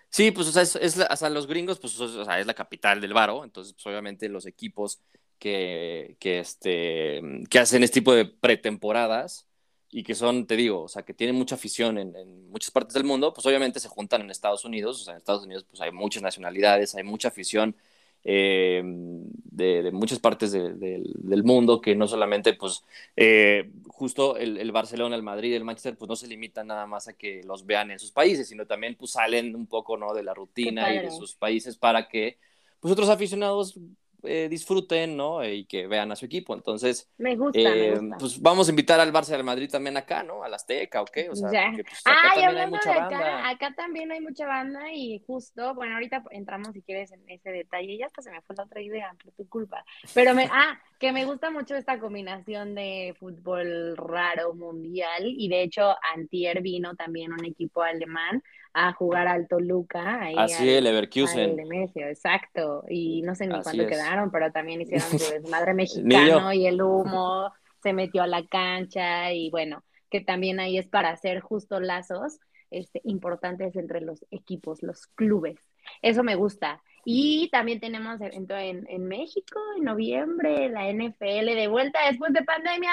[0.09, 2.53] Sí, pues o sea, es, es o sea, los gringos, pues o sea, es la
[2.53, 5.01] capital del varo, entonces pues, obviamente los equipos
[5.39, 9.47] que, que, este, que hacen este tipo de pretemporadas
[9.89, 13.03] y que son, te digo, o sea, que tienen mucha afición en, muchas partes del
[13.03, 15.91] mundo, pues obviamente se juntan en Estados Unidos, o sea, en Estados Unidos pues hay
[15.91, 17.75] muchas nacionalidades, hay mucha afición
[18.23, 22.83] eh, de, muchas partes del mundo que no solamente, pues,
[23.15, 27.07] eh, justo el, el, Barcelona, el Madrid, el Manchester, pues no se limitan nada más
[27.07, 30.13] a que los vean en sus países, sino también, pues, salen un poco, ¿no?
[30.13, 32.37] De la rutina y de sus países para que,
[32.81, 33.79] pues, otros aficionados
[34.27, 35.43] eh, disfruten, ¿no?
[35.43, 36.53] Y que vean a su equipo.
[36.53, 40.23] Entonces, me gusta, me eh, pues vamos a invitar al Barça al Madrid también acá,
[40.23, 40.43] ¿no?
[40.43, 41.29] Al Azteca, ¿o qué?
[41.29, 43.49] O sea, pues, acá también hay mucha banda.
[43.49, 47.97] Acá también hay mucha banda y justo, bueno, ahorita entramos si quieres en ese detalle.
[47.97, 49.83] Ya hasta se me fue la otra idea, por tu culpa.
[50.13, 55.63] Pero me, ah, que me gusta mucho esta combinación de fútbol raro mundial y de
[55.63, 58.43] hecho antier vino también un equipo alemán
[58.79, 60.21] a jugar al Toluca.
[60.21, 61.57] Ahí Así el Leverkusen.
[61.95, 62.83] exacto.
[62.87, 67.51] Y no sé ni cuándo quedaron, pero también hicieron su desmadre mexicano y el humo
[67.81, 72.39] se metió a la cancha y bueno, que también ahí es para hacer justo lazos
[72.69, 75.57] este, importantes entre los equipos, los clubes.
[76.03, 76.83] Eso me gusta.
[77.09, 82.43] Y también tenemos evento en, en, México en noviembre, la NFL de vuelta después de
[82.43, 82.91] pandemia.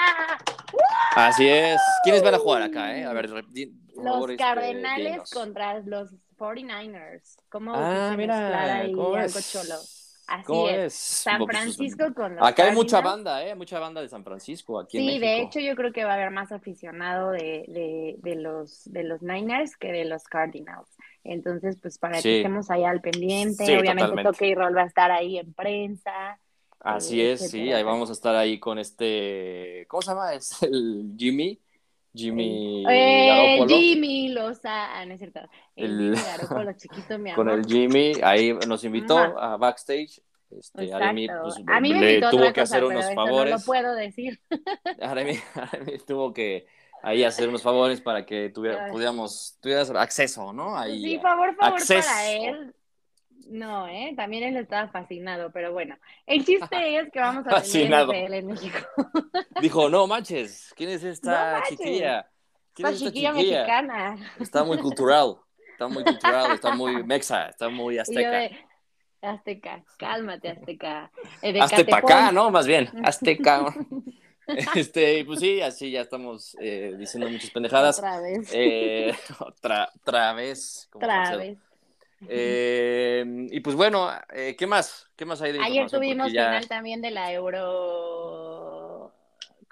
[1.17, 1.81] Así es.
[2.01, 2.97] ¿Quiénes van a jugar acá?
[2.97, 3.03] Eh?
[3.03, 7.35] A ver, los este, Cardenales contra los 49ers.
[7.49, 9.75] ¿Cómo ah, mira, ahí algo cholo?
[10.27, 10.93] Así es.
[10.93, 13.53] San Francisco con los Acá hay mucha banda, ¿eh?
[13.53, 16.31] Mucha banda de San Francisco aquí Sí, de hecho yo creo que va a haber
[16.31, 20.87] más aficionado de, de, de, los, de los Niners que de los Cardinals.
[21.25, 25.11] Entonces, pues para que estemos ahí al pendiente, obviamente Toque y Roll va a estar
[25.11, 26.39] ahí en prensa.
[26.79, 30.33] Así es, sí, ahí vamos a estar ahí con este, ¿cómo se llama?
[30.35, 31.59] Es el Jimmy.
[32.13, 35.41] Jimmy eh, Jimmy Sosa, ah, no es cierto,
[35.75, 37.45] el, el chiquito, mi amor.
[37.45, 40.21] Con el Jimmy, ahí nos invitó a backstage.
[40.51, 43.51] Este, Aremi, pues, a mí me le tuvo que hacer unos favores.
[43.51, 44.39] No lo puedo decir.
[45.01, 45.39] Aremi,
[46.05, 46.67] tuvo que
[47.05, 50.75] ahí hacer unos favores para que tuviera, pudiéramos, tuvieras acceso, ¿no?
[50.75, 52.75] Ahí, sí, favor, favor para él.
[53.47, 54.13] No, ¿eh?
[54.17, 55.95] También él estaba fascinado, pero bueno.
[56.25, 58.11] El chiste es que vamos a fascinado.
[58.11, 58.79] tener en México.
[59.61, 62.27] Dijo, no manches, ¿quién es esta chiquilla?
[62.73, 64.15] ¿Quién esta es esta chiquilla, mexicana.
[64.39, 65.37] Está muy cultural,
[65.71, 68.49] está muy cultural, está muy mexa, está muy azteca.
[69.21, 71.11] azteca, cálmate, azteca.
[71.43, 72.49] Eh, Azteca, ¿no?
[72.49, 73.75] Más bien, azteca.
[74.75, 77.97] Este, pues sí, así ya estamos eh, diciendo muchas pendejadas.
[77.99, 78.49] Otra vez.
[78.53, 80.89] Eh, otra, otra vez.
[80.93, 81.57] Otra vez.
[82.27, 85.09] Eh, y pues bueno, eh, ¿qué más?
[85.15, 87.31] ¿Qué más hay de Ayer tuvimos final también de la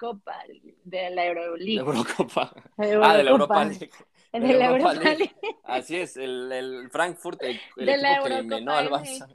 [0.04, 0.36] Eurocopa,
[0.84, 1.78] de la Euroleague.
[1.78, 2.52] Eurocopa.
[2.76, 3.90] Ah, de la Europa League.
[4.32, 5.32] De la Europa, League.
[5.62, 9.28] Así es, el, el Frankfurt, el, el de la Eurocopa no al Barça.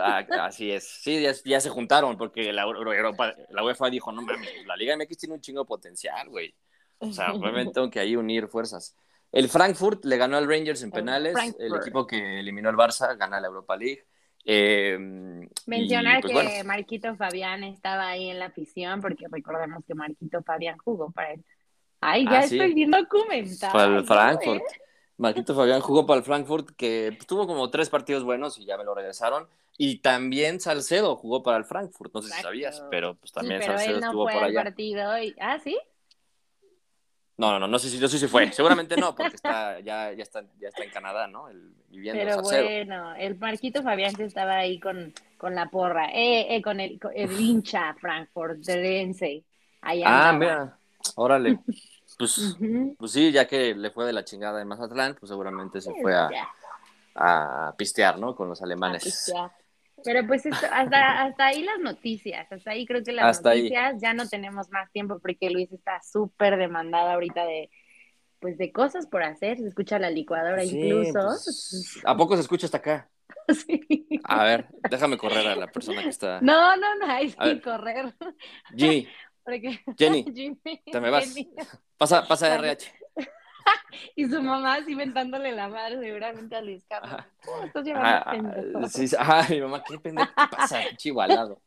[0.00, 4.22] Ah, así es, sí, ya, ya, se juntaron porque la, Europa, la UEFA dijo, no
[4.22, 6.52] mames, la Liga MX tiene un chingo de potencial, güey.
[6.98, 8.96] O sea, obviamente tengo que ahí unir fuerzas.
[9.32, 13.40] El Frankfurt le ganó al Rangers en penales, el, equipo que eliminó al Barça gana
[13.40, 14.04] la Europa League.
[14.44, 14.96] Eh,
[15.66, 20.78] Mencionar pues, que Marquito Fabián estaba ahí en la afición, porque recordemos que Marquito Fabián
[20.78, 21.44] jugó para él.
[22.00, 23.72] Ay, ya ah, estoy viendo comentarios.
[23.72, 24.62] Para el Frankfurt.
[25.18, 28.84] Marquito Fabián jugó para el Frankfurt, que tuvo como tres partidos buenos y ya me
[28.84, 29.46] lo regresaron.
[29.76, 33.98] Y también Salcedo jugó para el Frankfurt, no sé si sabías, pero pues también Salcedo
[33.98, 34.62] estuvo por allá.
[34.62, 35.34] Partido y...
[35.38, 35.78] Ah, sí.
[37.40, 38.52] No, no, no, no sé si, no sé si fue.
[38.52, 41.48] Seguramente no, porque está, ya, ya, está, ya está en Canadá, ¿no?
[41.48, 46.54] El, viviendo Pero bueno, el Marquito Fabián se estaba ahí con, con la porra, eh,
[46.54, 49.42] eh, con el, el hincha Frankfurt, de
[50.04, 50.76] ah, mira,
[51.16, 51.58] órale.
[52.18, 52.54] Pues,
[52.98, 56.14] pues sí, ya que le fue de la chingada en Mazatlán, pues seguramente se fue
[56.14, 56.28] a,
[57.14, 58.36] a pistear, ¿no?
[58.36, 59.32] Con los alemanes.
[60.04, 64.28] Pero pues hasta, hasta ahí las noticias, hasta ahí creo que las noticias ya no
[64.28, 67.70] tenemos más tiempo porque Luis está súper demandada ahorita de
[68.40, 71.12] pues de cosas por hacer, se escucha la licuadora incluso.
[71.12, 73.10] Pues, ¿A poco se escucha hasta acá?
[73.50, 73.80] Sí.
[74.24, 76.40] A ver, déjame correr a la persona que está.
[76.40, 78.14] No, no, no, hay que correr.
[78.76, 79.08] Jimmy.
[79.98, 80.24] Jenny,
[80.92, 81.34] te me vas.
[81.96, 82.92] Pasa, pasa RH.
[84.16, 87.22] y su mamá así inventándole la madre seguramente a Luis Carlos.
[87.64, 91.60] estás llevando ah, sí, ah, mi mamá, qué pendejo ¿qué pasa, chihualado.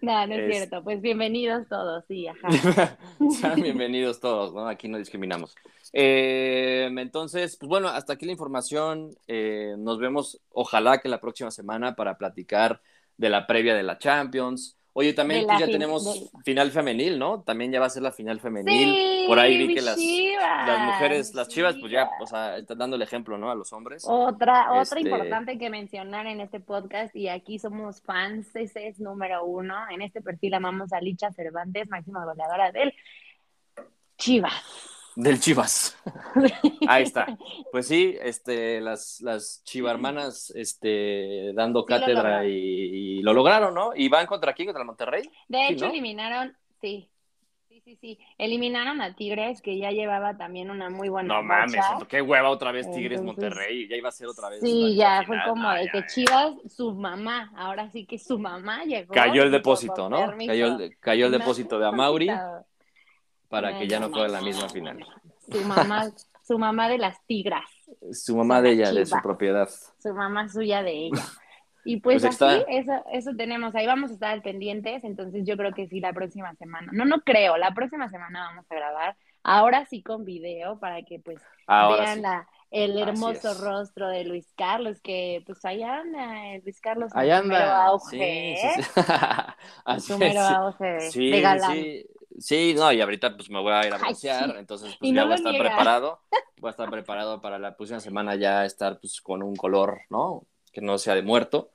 [0.00, 0.82] no, no es, cierto.
[0.82, 2.96] Pues bienvenidos todos, sí, ajá.
[3.56, 4.68] bienvenidos todos, ¿no?
[4.68, 5.54] Aquí no discriminamos.
[5.92, 9.16] Eh, entonces, pues bueno, hasta aquí la información.
[9.26, 12.80] Eh, nos vemos, ojalá que la próxima semana para platicar
[13.16, 17.42] de la previa de la Champions, Oye, también pues, ya tenemos final femenil, ¿no?
[17.42, 19.26] También ya va a ser la final femenil.
[19.26, 22.96] Por ahí vi que las, las mujeres, las chivas, pues ya, o sea, están dando
[22.96, 23.50] el ejemplo, ¿no?
[23.50, 24.06] A los hombres.
[24.08, 28.98] Otra, otra este importante que mencionar en este podcast, y aquí somos fans, ese es
[28.98, 29.74] número uno.
[29.90, 32.94] En este perfil amamos a Licha Cervantes, máxima goleadora del
[34.16, 34.95] Chivas.
[35.16, 35.96] Del Chivas.
[36.88, 37.38] Ahí está.
[37.72, 43.92] Pues sí, este, las, las chivarmanas este, dando cátedra y, lo lograron, ¿no?
[43.96, 44.66] ¿Y van contra quién?
[44.66, 45.30] ¿Contra el Monterrey?
[45.48, 47.10] De hecho, eliminaron, sí.
[47.66, 48.18] Sí, sí, sí.
[48.36, 51.34] Eliminaron a Tigres, que ya llevaba también una muy buena.
[51.34, 53.88] No mames, qué hueva otra vez Tigres Monterrey.
[53.88, 54.60] Ya iba a ser otra vez.
[54.60, 59.14] Sí, ya fue como de que Chivas, su mamá, ahora sí que su mamá llegó.
[59.14, 60.34] Cayó el depósito, ¿no?
[60.46, 62.30] Cayó el, cayó el depósito de Amauri
[63.48, 65.04] para que ya no fuera la misma final.
[65.50, 66.10] Su mamá,
[66.42, 67.64] su mamá de las tigras.
[68.12, 69.68] Su mamá de ella, de su propiedad.
[69.98, 71.22] Su mamá suya de ella.
[71.88, 75.72] Y pues, pues así, eso, eso tenemos, ahí vamos a estar pendientes, entonces yo creo
[75.72, 79.86] que sí, la próxima semana, no, no creo, la próxima semana vamos a grabar, ahora
[79.86, 85.44] sí con video, para que pues vean la, el hermoso rostro de Luis Carlos, que
[85.46, 87.86] pues ahí anda, eh, Luis Carlos, ahí anda.
[87.86, 90.12] auge, sí, sí, sí.
[90.20, 90.38] ¿eh?
[90.56, 91.72] auge de galán.
[91.72, 92.06] Sí,
[92.74, 95.36] no, y ahorita pues me voy a ir a pasear, entonces pues ya voy a
[95.36, 96.20] estar preparado,
[96.58, 100.46] voy a estar preparado para la próxima semana ya estar pues con un color, ¿no?
[100.72, 101.70] Que no sea de muerto.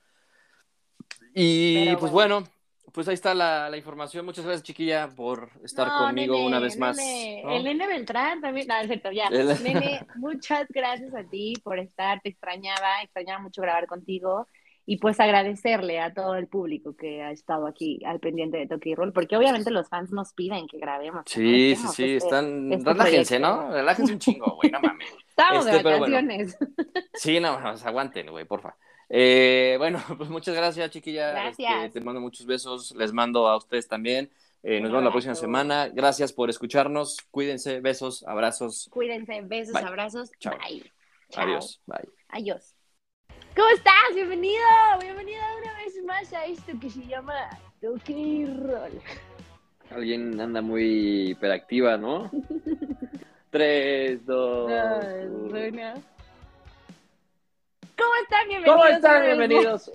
[1.33, 2.43] Y pues bueno.
[2.91, 4.25] pues ahí está la, información.
[4.25, 6.97] Muchas gracias, chiquilla, por estar conmigo una vez más.
[6.99, 9.29] El nene Beltrán también, no, cierto, ya.
[9.29, 14.47] Nene, muchas gracias a ti por estar, te extrañaba, extrañaba mucho grabar contigo
[14.91, 18.93] y pues agradecerle a todo el público que ha estado aquí al pendiente de Toki
[18.93, 21.23] Roll, porque obviamente los fans nos piden que grabemos.
[21.27, 23.71] Sí, sí, sí, este, están, este relájense, ¿no?
[23.71, 25.07] Relájense un chingo, güey, no mames.
[25.29, 26.57] Estamos de este, vacaciones.
[27.13, 28.75] Sí, no, no, aguanten, güey, porfa.
[29.07, 31.31] Eh, bueno, pues muchas gracias, chiquilla.
[31.31, 31.85] Gracias.
[31.85, 34.29] Este, te mando muchos besos, les mando a ustedes también.
[34.61, 35.87] Eh, nos vemos la próxima semana.
[35.87, 37.15] Gracias por escucharnos.
[37.31, 37.79] Cuídense.
[37.79, 38.89] Besos, abrazos.
[38.91, 39.39] Cuídense.
[39.39, 40.31] Besos, abrazos.
[40.37, 40.57] Chao.
[40.57, 40.91] Bye.
[41.33, 41.81] Adiós.
[41.85, 42.09] Bye.
[42.27, 42.75] Adiós.
[43.55, 44.15] ¿Cómo estás?
[44.15, 44.63] Bienvenido.
[45.01, 47.49] Bienvenido una vez más a esto que se llama
[47.81, 49.01] Toque Roll.
[49.89, 52.31] Alguien anda muy hiperactiva, ¿no?
[53.49, 54.71] Tres, dos,
[57.97, 58.47] ¿Cómo están?
[58.47, 58.65] Bienvenidos.
[58.65, 59.25] ¿Cómo están?
[59.25, 59.91] Bienvenidos.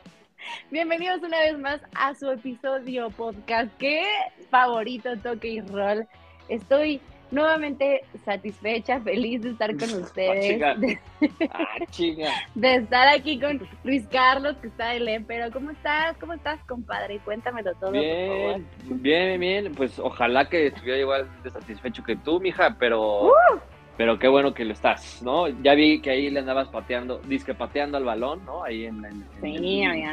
[0.70, 4.04] Bienvenidos una vez más a su episodio podcast que
[4.50, 6.06] favorito toque y roll.
[6.50, 7.00] Estoy
[7.32, 10.62] nuevamente satisfecha, feliz de estar con ustedes.
[10.62, 12.30] Ah, chica.
[12.54, 15.24] De estar aquí con Luis Carlos, que está de LEM.
[15.24, 16.16] Pero, ¿cómo estás?
[16.18, 17.18] ¿Cómo estás, compadre?
[17.24, 19.74] Cuéntamelo todo, bien, Bien, bien.
[19.74, 23.24] Pues ojalá que estuviera igual de satisfecho que tú, mija, pero.
[23.24, 23.60] ¡Uh!
[23.96, 25.48] Pero qué bueno que lo estás, ¿no?
[25.48, 28.64] Ya vi que ahí le andabas pateando, disque pateando al balón, ¿no?
[28.64, 30.04] Ahí en, en, sí, el,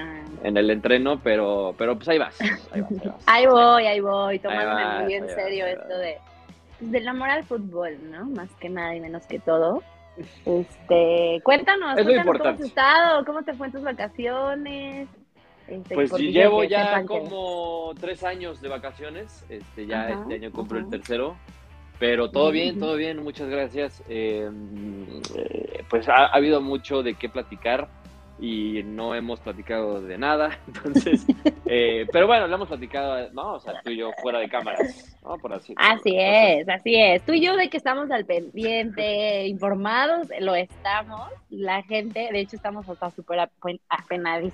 [0.44, 2.38] en el entreno, pero, pero pues ahí vas.
[3.26, 6.18] Ahí, voy, ahí voy, tomándome muy en serio esto de
[6.80, 8.26] del amor al fútbol, ¿no?
[8.26, 9.84] Más que nada y menos que todo.
[10.46, 15.08] Este, cuéntanos, cuéntanos cómo has estado, cómo te fue en tus vacaciones.
[15.68, 20.90] Este, pues llevo ya como tres años de vacaciones, este, ya este año compro el
[20.90, 21.38] tercero.
[22.00, 24.02] Pero todo bien, todo bien, muchas gracias.
[24.08, 27.90] Em, eh, pues ha, habido mucho de qué platicar
[28.42, 31.26] y no hemos platicado de nada, entonces,
[31.66, 33.56] eh, pero bueno, lo hemos platicado, ¿no?
[33.56, 35.38] O sea, tú y yo fuera de cámaras, ¿no?
[35.38, 37.26] Por así Así es, así es.
[37.26, 41.30] Tú y yo de que estamos al pendiente, informados, lo estamos.
[41.50, 43.50] La gente, de hecho, estamos hasta súper
[43.90, 44.54] apenados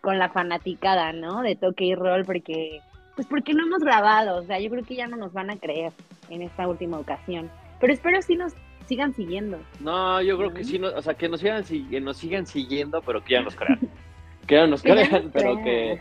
[0.00, 1.42] con la fanaticada, ¿no?
[1.42, 2.80] De toque y rol, porque
[3.14, 5.56] pues porque no hemos grabado, o sea, yo creo que ya no nos van a
[5.56, 5.92] creer
[6.30, 7.50] en esta última ocasión.
[7.78, 8.54] Pero espero sí nos
[8.90, 9.56] sigan siguiendo.
[9.78, 13.22] No, yo creo que sí, o sea, que nos sigan, que nos sigan siguiendo, pero
[13.22, 13.78] que ya nos crean.
[14.48, 16.00] que ya nos crean, pero que,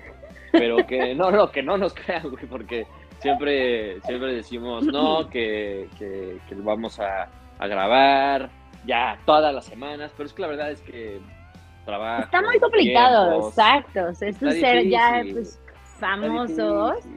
[0.51, 2.87] pero que, no, no, que no nos crean, güey, porque
[3.19, 8.49] siempre, siempre decimos, no, que, que, que vamos a, a grabar
[8.87, 11.19] ya todas las semanas, pero es que la verdad es que
[11.85, 12.23] trabajo.
[12.23, 14.09] Está muy complicado, exacto.
[14.09, 15.61] Esto ser ya, pues,
[15.99, 17.07] famosos,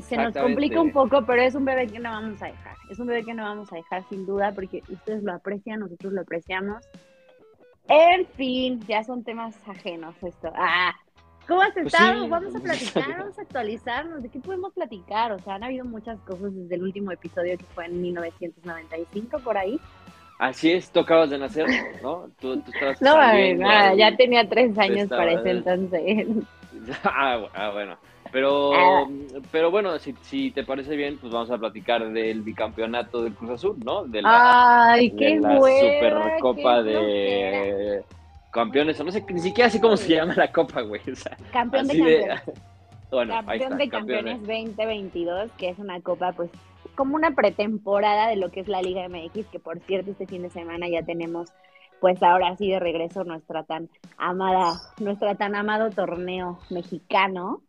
[0.00, 2.65] se nos complica un poco, pero es un bebé que no vamos a dejar.
[2.90, 6.12] Es un bebé que no vamos a dejar sin duda porque ustedes lo aprecian, nosotros
[6.12, 6.84] lo apreciamos.
[7.88, 10.50] En fin, ya son temas ajenos esto.
[10.54, 10.92] Ah,
[11.46, 12.28] ¿cómo has pues estado?
[12.28, 14.22] Vamos a platicar, vamos a actualizarnos.
[14.22, 15.32] ¿De qué podemos platicar?
[15.32, 19.56] O sea, han habido muchas cosas desde el último episodio que fue en 1995 por
[19.56, 19.80] ahí.
[20.38, 21.66] Así es, tú acabas de nacer,
[22.02, 22.28] ¿no?
[22.40, 26.28] Tú, tú estabas No, ya tenía tres años para ese entonces.
[27.04, 27.96] ah, ah bueno.
[28.32, 29.06] Pero, ah.
[29.50, 33.50] pero bueno, si, si, te parece bien, pues vamos a platicar del bicampeonato del Cruz
[33.50, 34.04] Azul, ¿no?
[34.04, 38.04] De la, Ay, qué la Supercopa de
[38.50, 41.02] Campeones, no sé, ni siquiera sé cómo se llama la copa, güey.
[41.52, 42.42] Campeón de campeones.
[43.10, 46.50] bueno, Campeón de campeones, 2022, que es una copa, pues,
[46.94, 50.42] como una pretemporada de lo que es la Liga MX, que por cierto, este fin
[50.42, 51.52] de semana ya tenemos
[52.00, 57.62] pues ahora sí de regreso nuestra tan amada, nuestra tan amado torneo mexicano,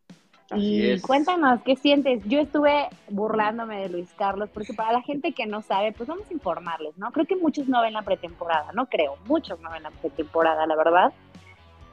[0.55, 2.21] y cuéntanos, ¿qué sientes?
[2.25, 6.25] Yo estuve burlándome de Luis Carlos, porque para la gente que no sabe, pues vamos
[6.29, 7.12] a informarles, ¿no?
[7.12, 10.75] Creo que muchos no ven la pretemporada, no creo, muchos no ven la pretemporada, la
[10.75, 11.13] verdad.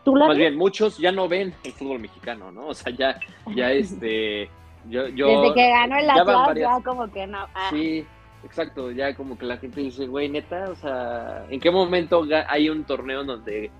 [0.05, 2.67] ¿Tú la Más bien, muchos ya no ven el fútbol mexicano, ¿no?
[2.69, 3.19] O sea, ya,
[3.55, 4.49] ya este,
[4.89, 5.41] yo, yo...
[5.41, 7.47] Desde que ganó el Atlas, ya, como que no.
[7.55, 7.69] Ah.
[7.71, 8.07] Sí,
[8.45, 12.69] exacto, ya como que la gente dice, güey, neta, o sea, ¿en qué momento hay
[12.69, 13.73] un torneo donde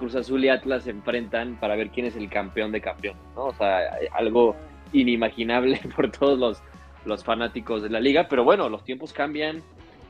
[0.00, 3.48] Cruz Azul y Atlas se enfrentan para ver quién es el campeón de campeón, ¿no?
[3.48, 4.56] O sea, algo
[4.94, 6.62] inimaginable por todos los,
[7.04, 9.62] los fanáticos de la liga, pero bueno, los tiempos cambian,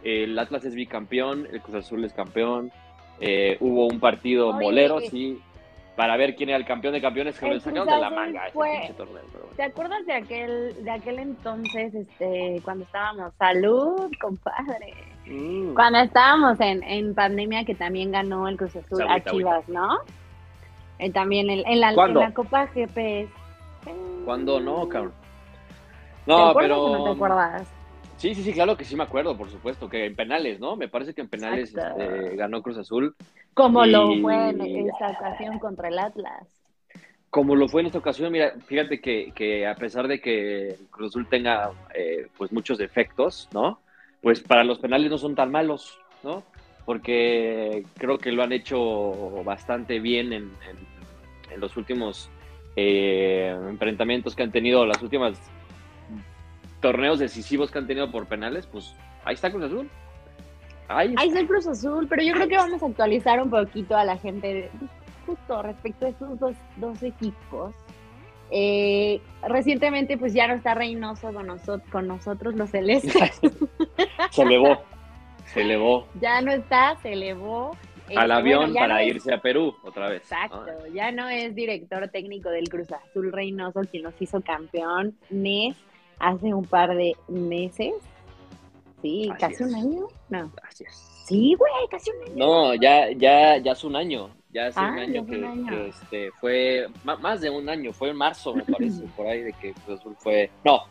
[0.05, 2.71] el Atlas es bicampeón, el Cruz Azul es campeón,
[3.19, 5.41] eh, hubo un partido molero, sí,
[5.97, 8.95] para ver quién era el campeón de campeones que lo sacaron de la manga ese
[8.95, 9.23] torneo.
[9.57, 14.95] ¿Te acuerdas de aquel, de aquel entonces, este, cuando estábamos, salud, compadre?
[15.27, 15.75] Mm.
[15.75, 19.99] Cuando estábamos en, en, pandemia, que también ganó el Cruz Azul a Chivas, ¿no?
[20.99, 23.31] Eh, también en, en, la, en, la, Copa GPS.
[24.25, 25.15] ¿Cuándo no, cabrón?
[26.27, 26.99] No, pero.
[26.99, 27.69] no te acuerdas?
[28.17, 30.77] Sí, sí, sí, claro que sí me acuerdo, por supuesto, que en penales, ¿no?
[30.77, 33.17] Me parece que en penales este, ganó Cruz Azul.
[33.55, 36.47] Como lo fue en esta ocasión contra el Atlas.
[37.31, 41.13] Como lo fue en esta ocasión, mira, fíjate que, que a pesar de que Cruz
[41.13, 43.79] Azul tenga eh, pues muchos defectos, ¿no?
[44.21, 46.43] Pues para los penales no son tan malos, ¿no?
[46.85, 50.51] Porque creo que lo han hecho bastante bien en,
[51.57, 52.31] los últimos
[52.77, 55.39] eh, enfrentamientos que han tenido, las últimas
[56.81, 58.95] torneos decisivos que han tenido por penales, pues
[59.25, 59.91] ahí está Cruz Azul.
[60.89, 64.05] Ahí está, el Cruz Azul, pero yo creo que vamos a actualizar un poquito a
[64.05, 64.71] la gente
[65.27, 67.75] justo respecto a estos dos, dos equipos
[68.53, 71.47] Eh, recientemente, pues ya no está Reynoso con,
[71.93, 73.41] con nosotros, los celestes.
[74.31, 74.83] se elevó,
[75.47, 76.07] se elevó.
[76.21, 77.77] Ya no está, se elevó.
[78.17, 80.23] Al avión para irse a Perú otra vez.
[80.23, 85.77] Exacto, ya no es director técnico del Cruz Azul Reynoso quien nos hizo campeón NES
[86.19, 87.95] hace un par de meses.
[89.03, 90.09] Sí, casi un año.
[90.29, 90.53] No.
[90.69, 90.95] Así es.
[91.27, 92.35] Sí, güey, casi un año.
[92.37, 94.31] No, ya, ya, ya hace un año.
[94.53, 98.53] Ya hace un ah, año, que, este, fue más de un año, fue en marzo,
[98.53, 100.51] me parece, por ahí de que Cruz Azul fue.
[100.65, 100.83] No,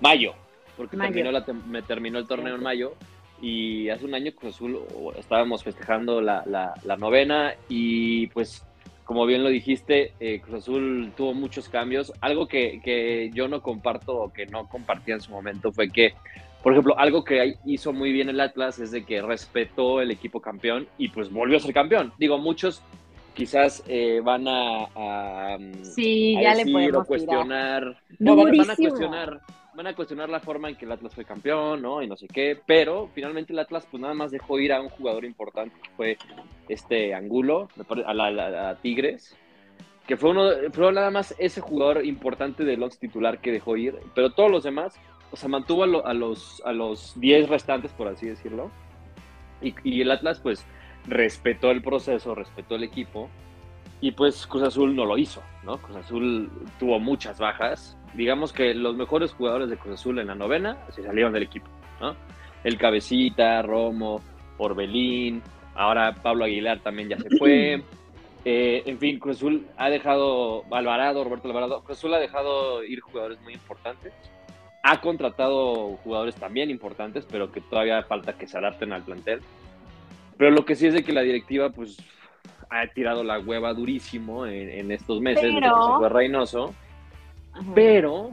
[0.00, 0.34] mayo,
[0.76, 2.94] porque Terminó la, me terminó el torneo en mayo
[3.40, 4.80] y hace un año Cruz Azul
[5.18, 8.64] estábamos festejando la, la, novena y pues
[9.04, 12.12] como bien lo dijiste, eh, Cruz Azul tuvo muchos cambios.
[12.20, 16.14] Algo que, que, yo no comparto o que no compartía en su momento fue que,
[16.60, 20.40] por ejemplo, algo que hizo muy bien el Atlas es de que respetó el equipo
[20.40, 22.12] campeón y pues volvió a ser campeón.
[22.18, 22.82] Digo, muchos
[23.32, 28.02] quizás eh, van a, sí, ya le o cuestionar.
[28.18, 29.40] No, van, van, a cuestionar
[29.76, 32.02] van a cuestionar la forma en que el Atlas fue campeón, ¿no?
[32.02, 34.88] Y no sé qué, pero finalmente el Atlas pues nada más dejó ir a un
[34.88, 36.18] jugador importante, que fue
[36.68, 37.68] este Angulo,
[38.06, 39.36] a, la, Tigres,
[40.06, 43.94] que fue uno, fue nada más ese jugador importante del once titular que dejó ir,
[44.14, 44.98] pero todos los demás,
[45.30, 48.70] o sea, mantuvo a, los a los 10 restantes, por así decirlo,
[49.60, 50.64] y, y el Atlas pues
[51.06, 53.28] respetó el proceso, respetó el equipo,
[54.00, 55.78] y pues Cruz Azul no lo hizo, ¿no?
[55.78, 57.96] Cruz Azul tuvo muchas bajas.
[58.16, 61.68] Digamos que los mejores jugadores de Cruz Azul en la novena se salieron del equipo,
[62.00, 62.16] ¿no?
[62.64, 64.22] El Cabecita, Romo,
[64.58, 65.42] Orbelín,
[65.74, 67.82] ahora Pablo Aguilar también ya se fue.
[68.48, 73.00] Eh, en fin, Cruz Azul ha dejado, Alvarado, Roberto Alvarado, Cruz Azul ha dejado ir
[73.00, 74.12] jugadores muy importantes.
[74.84, 79.40] Ha contratado jugadores también importantes, pero que todavía falta que se adapten al plantel.
[80.38, 81.96] Pero lo que sí es de que la directiva, pues,
[82.70, 86.72] ha tirado la hueva durísimo en, estos meses pero, se fue Reynoso.
[87.74, 88.30] Pero,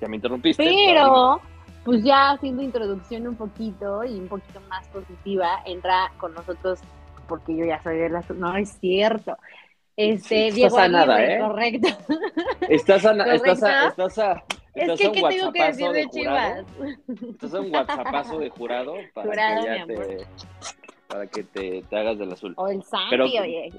[0.00, 0.64] ya me interrumpiste.
[0.64, 1.40] Pero,
[1.84, 6.80] pues ya haciendo introducción un poquito y un poquito más positiva, entra con nosotros,
[7.26, 8.28] porque yo ya soy de las...
[8.30, 9.36] No, es cierto.
[9.96, 11.40] Este, Diego a nada, ¿eh?
[11.46, 11.88] correcto.
[12.68, 14.44] Estás a, estás a, estás a,
[14.78, 16.64] es que, ¿qué tengo que decir de, Chivas?
[17.30, 20.26] Estás a un whatsappazo de jurado para jurado, que ya te,
[21.08, 22.54] para que te, hagas del azul.
[22.56, 23.72] O el Santi, oye,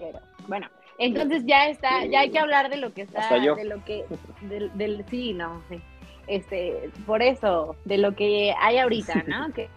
[0.47, 0.67] Bueno,
[0.99, 4.05] entonces ya está, ya hay que hablar de lo que está, de lo que,
[4.41, 5.81] del, sí, no, sí.
[6.27, 9.51] Este, por eso, de lo que hay ahorita, ¿no?
[9.53, 9.69] que,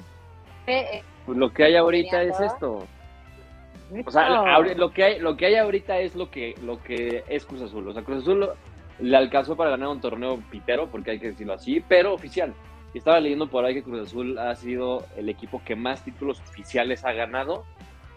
[0.66, 2.86] eh, pues lo que hay ahorita es esto.
[4.04, 7.46] O sea, lo que hay, lo que hay ahorita es lo que, lo que es
[7.46, 7.88] Cruz Azul.
[7.88, 8.48] O sea, Cruz Azul
[8.98, 12.54] le alcanzó para ganar un torneo pitero, porque hay que decirlo así, pero oficial
[12.98, 17.04] estaba leyendo por ahí que Cruz Azul ha sido el equipo que más títulos oficiales
[17.04, 17.64] ha ganado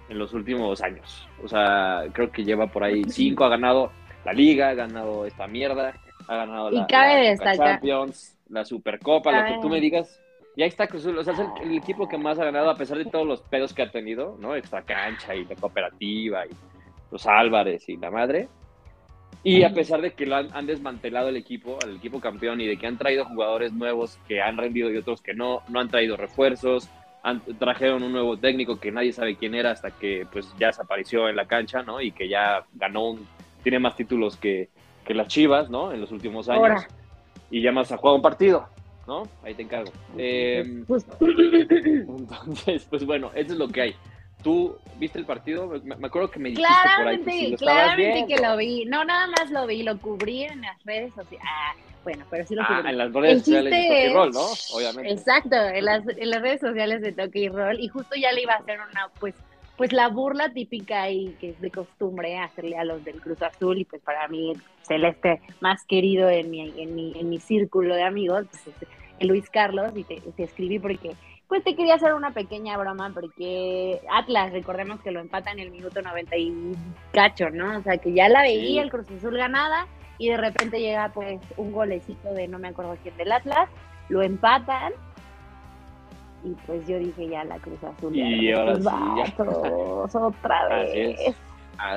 [0.09, 1.27] en los últimos años.
[1.43, 3.91] O sea, creo que lleva por ahí cinco, ha ganado
[4.23, 5.93] la Liga, ha ganado esta mierda,
[6.27, 10.19] ha ganado la, Champions, la Supercopa, lo que tú me digas.
[10.55, 12.77] Y ahí está Cruz Azul, o sea, es el, equipo que más ha ganado a
[12.77, 14.55] pesar de todos los pedos que ha tenido, ¿no?
[14.55, 16.51] Extra cancha y la cooperativa y
[17.11, 18.47] los Álvarez y la madre.
[19.43, 22.77] Y a pesar de que lo han, desmantelado el equipo, el equipo campeón, y de
[22.77, 26.17] que han traído jugadores nuevos que han rendido y otros que no, no han traído
[26.17, 27.04] refuerzos, han,
[27.59, 31.35] trajeron un nuevo técnico que nadie sabe quién era hasta que pues ya desapareció en
[31.35, 32.01] la cancha, ¿no?
[32.01, 33.27] Y que ya ganó un,
[33.63, 34.69] tiene más títulos que,
[35.05, 35.91] que las Chivas, ¿no?
[35.91, 36.83] En los últimos años.
[37.49, 38.67] Y ya más ha jugado un partido,
[39.07, 39.23] ¿no?
[39.43, 39.91] Ahí te encargo.
[40.17, 43.95] Eh, entonces, pues bueno, eso es lo que hay.
[44.43, 45.67] ¿Tú viste el partido?
[45.83, 48.85] Me, acuerdo que me dijiste claramente, por ahí que Claramente que lo vi.
[48.85, 51.47] No, nada más lo vi, lo cubrí en las redes sociales.
[51.49, 51.73] Ah,
[52.05, 54.45] bueno, pero sí lo ah, en las redes sociales de Toque Roll, ¿no?
[54.75, 55.11] Obviamente.
[55.11, 57.79] Exacto, en las, en las redes sociales de Toque y Roll.
[57.79, 59.33] Y justo ya le iba a hacer una, pues,
[59.75, 63.79] pues la burla típica y que es de costumbre hacerle a los del Cruz Azul.
[63.79, 64.53] Y pues para mí,
[64.83, 68.67] celeste más querido en mi, en mi, en mi círculo de amigos, pues
[69.19, 69.91] es Luis Carlos.
[69.95, 71.13] Y te, te escribí porque
[71.47, 75.71] pues te quería hacer una pequeña broma porque Atlas, recordemos que lo empata en el
[75.71, 76.53] minuto 90 y
[77.11, 77.79] cacho, ¿no?
[77.79, 79.87] O sea, que ya la veía el Cruz Azul ganada
[80.17, 83.69] y de repente llega pues un golecito de no me acuerdo quién del Atlas,
[84.09, 84.93] lo empatan
[86.43, 88.15] y pues yo dije ya la Cruz Azul.
[88.15, 88.87] Y ahora sí,
[90.13, 91.35] otra vez.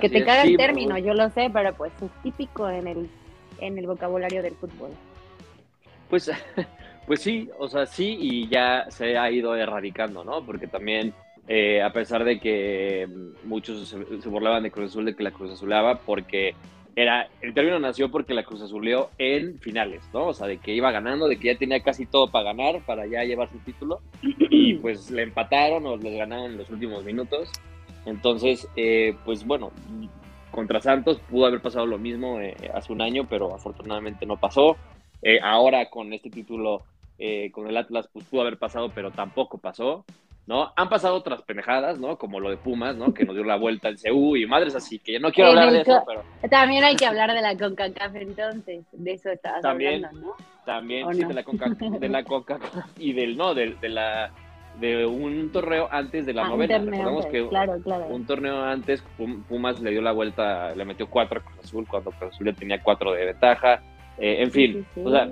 [0.01, 3.11] que te caga el término, yo lo sé, pero pues es típico en el,
[3.61, 4.91] en el vocabulario del fútbol.
[6.09, 6.31] Pues
[7.09, 10.45] Pues sí, o sea, sí, y ya se ha ido erradicando, ¿no?
[10.45, 11.15] Porque también,
[11.49, 13.09] eh, a pesar de que
[13.45, 16.55] muchos se, burlaban de Cruz Azul, de que la Cruz Azulaba, porque
[17.01, 20.27] era, el término nació porque la Cruz Azuleó en finales, ¿no?
[20.27, 23.07] O sea, de que iba ganando, de que ya tenía casi todo para ganar, para
[23.07, 27.53] ya llevar su título, y pues le empataron o les ganaron en los últimos minutos.
[28.05, 29.71] Entonces, eh, pues bueno,
[30.51, 34.77] contra Santos pudo haber pasado lo mismo eh, hace un año, pero afortunadamente no pasó.
[35.23, 36.83] Eh, ahora con este título
[37.53, 40.05] con el Atlas, pues pudo haber pasado, pero tampoco pasó.
[40.49, 40.73] ¿No?
[40.77, 42.17] Han pasado otras pendejadas, ¿no?
[42.17, 43.13] Como lo de Pumas, ¿no?
[43.13, 45.71] Que nos dio la vuelta el CU y madres así, que yo no quiero hablar
[45.71, 46.25] de eso, pero...
[46.49, 50.35] También hay que hablar de la CONCACAF entonces, de eso estabas también, hablando, ¿no?
[50.65, 54.33] También, sí, de la CONCACAF, de la CONCACAF y del, no, de, de, la...
[54.81, 56.79] De un torneo antes de la ah, novena.
[56.79, 58.07] Recordemos que claro, claro.
[58.07, 59.05] un torneo antes,
[59.49, 62.55] Pumas le dio la vuelta, le metió cuatro a Cruz Azul, cuando Cruz Azul ya
[62.55, 63.83] tenía cuatro de ventaja.
[64.21, 65.29] Eh, en fin, O sea,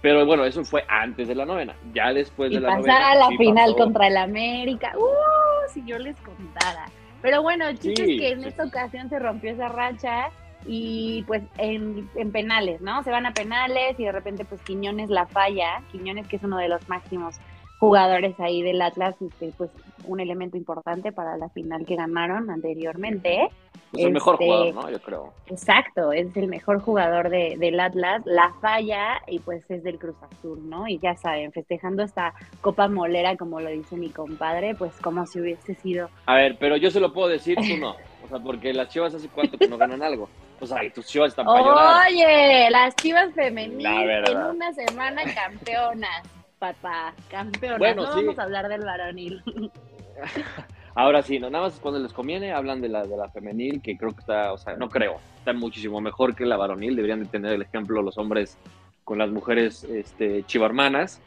[0.00, 1.74] pero bueno, eso fue antes de la novena.
[1.94, 3.10] Ya después de la pasar novena.
[3.10, 4.92] a la final contra el América.
[4.96, 5.70] ¡Uh!
[5.72, 6.86] Si yo les contara.
[7.22, 10.30] Pero bueno, chicos, que en esta ocasión se rompió esa racha
[10.64, 13.02] y pues en, en, penales, ¿no?
[13.02, 15.82] Se van a penales y de repente pues Quiñones la falla.
[15.92, 17.36] Quiñones que es uno de los máximos
[17.78, 19.70] jugadores ahí del Atlas, este, pues
[20.06, 23.48] un elemento importante para la final que ganaron anteriormente.
[23.92, 24.90] Es el mejor este, jugador, ¿no?
[24.90, 25.32] Yo creo.
[25.46, 30.16] Exacto, es el mejor jugador de, del Atlas, la falla y pues es del Cruz
[30.22, 30.88] Azul, ¿no?
[30.88, 35.40] Y ya saben, festejando esta Copa Molera, como lo dice mi compadre, pues como si
[35.40, 36.10] hubiese sido...
[36.26, 37.96] A ver, pero yo se lo puedo decir, tú no.
[38.24, 40.28] O sea, porque las chivas hace cuánto que no ganan algo.
[40.60, 42.06] O sea, y tus chivas están para llorar.
[42.08, 47.78] Oye, las chivas femeninas en una semana campeonas papá, campeón.
[47.78, 49.42] Bueno, no vamos a hablar del varonil.
[50.94, 53.98] Ahora sí, no, nada más cuando les conviene hablan de la, de la femenil, que
[53.98, 56.96] creo que está, o sea, no creo, está muchísimo mejor que la varonil.
[56.96, 58.56] Deberían de tener el ejemplo los hombres
[59.04, 61.20] con las mujeres este, chivarmanas.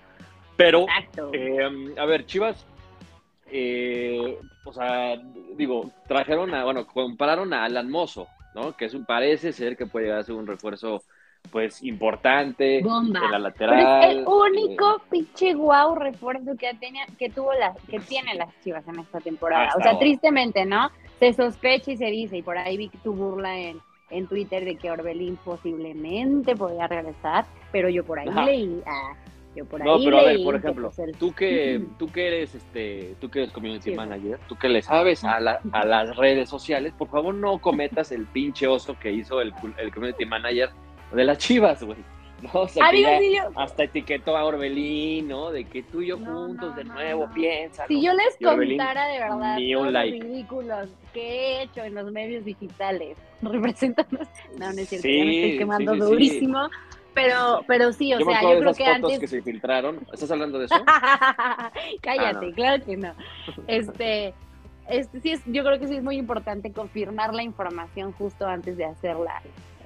[0.58, 0.88] Pero,
[1.34, 2.66] eh, a ver, Chivas,
[3.52, 5.16] eh, o sea,
[5.56, 8.76] digo, trajeron a, bueno, compararon a Alan Mozo, ¿no?
[8.76, 11.04] Que es un, parece ser que puede llegar a ser un refuerzo
[11.52, 13.22] pues importante Bomba.
[13.26, 14.04] en la lateral.
[14.04, 18.50] es el único eh, pinche guau refuerzo que tenía, que tuvo las, que tiene las
[18.62, 19.70] Chivas en esta temporada.
[19.78, 20.90] o sea, tristemente, ¿no?
[21.20, 23.80] Se sospecha y se dice, y por ahí vi tu burla en,
[24.10, 29.14] en Twitter de que Orbelín posiblemente podía regresar, pero yo por ahí leí, ah,
[29.56, 33.16] yo por ahí No, pero a ver, por ejemplo, tú que tú que eres este,
[33.20, 36.94] tú que eres community manager, tú que le sabes a, la, a las redes sociales,
[36.98, 40.70] por favor no cometas el pinche oso que hizo el, el community manager
[41.12, 41.98] de las chivas, güey.
[42.54, 42.62] ¿no?
[42.62, 42.90] O sea,
[43.56, 45.52] hasta etiquetó a Orbelín, ¿no?
[45.52, 47.86] De que tú y yo juntos de nuevo piensa.
[47.88, 53.18] Si yo les contara de verdad los ridículos que he hecho en los medios digitales,
[53.42, 54.20] representando.
[54.58, 56.70] No, no es cierto, sí, me estoy quemando durísimo.
[57.14, 59.20] Pero, pero sí, o sea, yo creo que antes.
[59.20, 60.00] que se filtraron.
[60.14, 60.76] ¿Estás hablando de eso?
[62.02, 63.14] Cállate, ah, claro que no.
[63.68, 64.34] Este.
[64.88, 68.76] Este, sí es, yo creo que sí es muy importante confirmar la información justo antes
[68.76, 69.40] de hacerla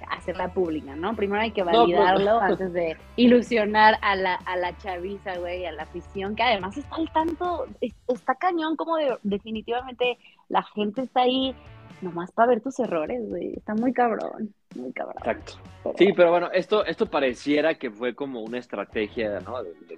[0.10, 1.16] hacerla pública, ¿no?
[1.16, 5.72] Primero hay que pues, validarlo antes de ilusionar a la, a la chaviza, güey, a
[5.72, 10.18] la afición, que además está al tanto, está cañón como de, definitivamente
[10.50, 11.56] la gente está ahí
[12.02, 15.16] nomás para ver tus errores, güey, está muy cabrón, muy cabrón.
[15.20, 15.54] Exacto.
[15.98, 19.58] Sí, pero bueno, esto, esto pareciera que fue como una estrategia, ¿no?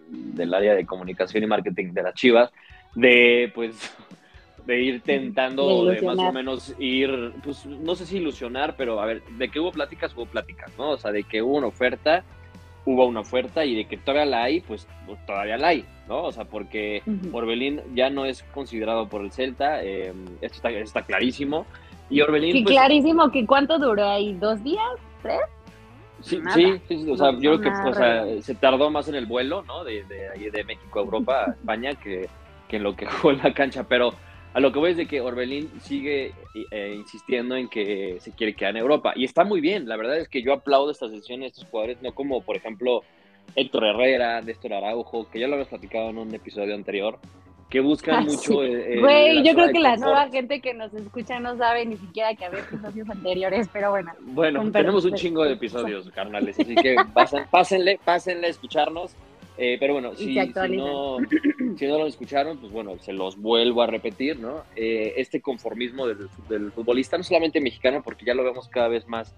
[0.10, 2.52] del área de comunicación y marketing de las Chivas,
[2.96, 3.96] de pues
[4.66, 9.06] de ir tentando de, más o menos ir, pues no sé si ilusionar, pero a
[9.06, 10.92] ver, de que hubo pláticas, hubo pláticas, ¿no?
[10.92, 12.24] O sea, de que hubo una oferta,
[12.86, 16.24] hubo una oferta y de que todavía la hay, pues, pues todavía la hay, ¿no?
[16.24, 21.02] O sea, porque Orbelín ya no es considerado por el Celta, eh, esto, está, está,
[21.04, 21.66] clarísimo.
[22.10, 22.52] Y Orbelín...
[22.52, 24.34] Sí, pues, clarísimo, que ¿cuánto duró ahí?
[24.34, 24.84] ¿Dos días?
[25.22, 25.42] ¿Tres?
[26.22, 29.28] Sí, sí, sí, o sea, yo creo que o sea, se tardó más en el
[29.28, 29.84] vuelo, ¿no?
[29.84, 32.28] De, de, de México a Europa, a España, que,
[32.68, 34.14] que en lo que jugó en la cancha, pero
[34.56, 36.32] a lo que voy es de que Orbelín sigue
[36.72, 39.12] eh, insistiendo en que se quiere quedar en Europa.
[39.14, 39.86] Y está muy bien.
[39.86, 43.02] La verdad es que yo aplaudo estas decisiones de estos jugadores, no como, por ejemplo,
[43.54, 47.20] Héctor Herrera, Néstor Araujo, que ya lo habías platicado en un episodio anterior,
[47.70, 48.64] que buscan ah, mucho.
[48.64, 52.34] Eh, güey, yo creo que la nueva gente que nos escucha no sabe ni siquiera
[52.34, 54.14] que había episodios anteriores, pero bueno.
[54.22, 56.96] Bueno, tenemos un chingo de episodios, carnales, así que
[57.52, 59.18] pásenle, pásenle a escucharnos.
[59.58, 61.18] Eh, pero bueno, si, no,
[61.78, 64.64] si no lo escucharon, pues bueno, se los vuelvo a repetir, ¿no?
[64.76, 69.34] Eh, este conformismo del, futbolista, no solamente mexicano, porque ya lo vemos cada vez más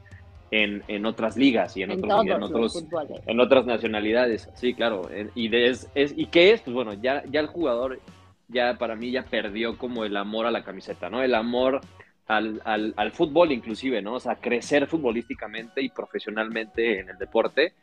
[0.49, 2.85] en, en otras ligas y en, otros, en, otros,
[3.27, 4.49] en otras nacionalidades.
[4.55, 5.09] Sí, claro.
[5.35, 6.61] Y, de, es, ¿Y qué es?
[6.61, 7.99] Pues bueno, ya, ya el jugador,
[8.47, 11.21] ya para mí, ya perdió como el amor a la camiseta, ¿no?
[11.21, 11.81] El amor
[12.25, 14.15] al, al, al fútbol inclusive, ¿no?
[14.15, 17.73] O sea, crecer futbolísticamente y profesionalmente en el deporte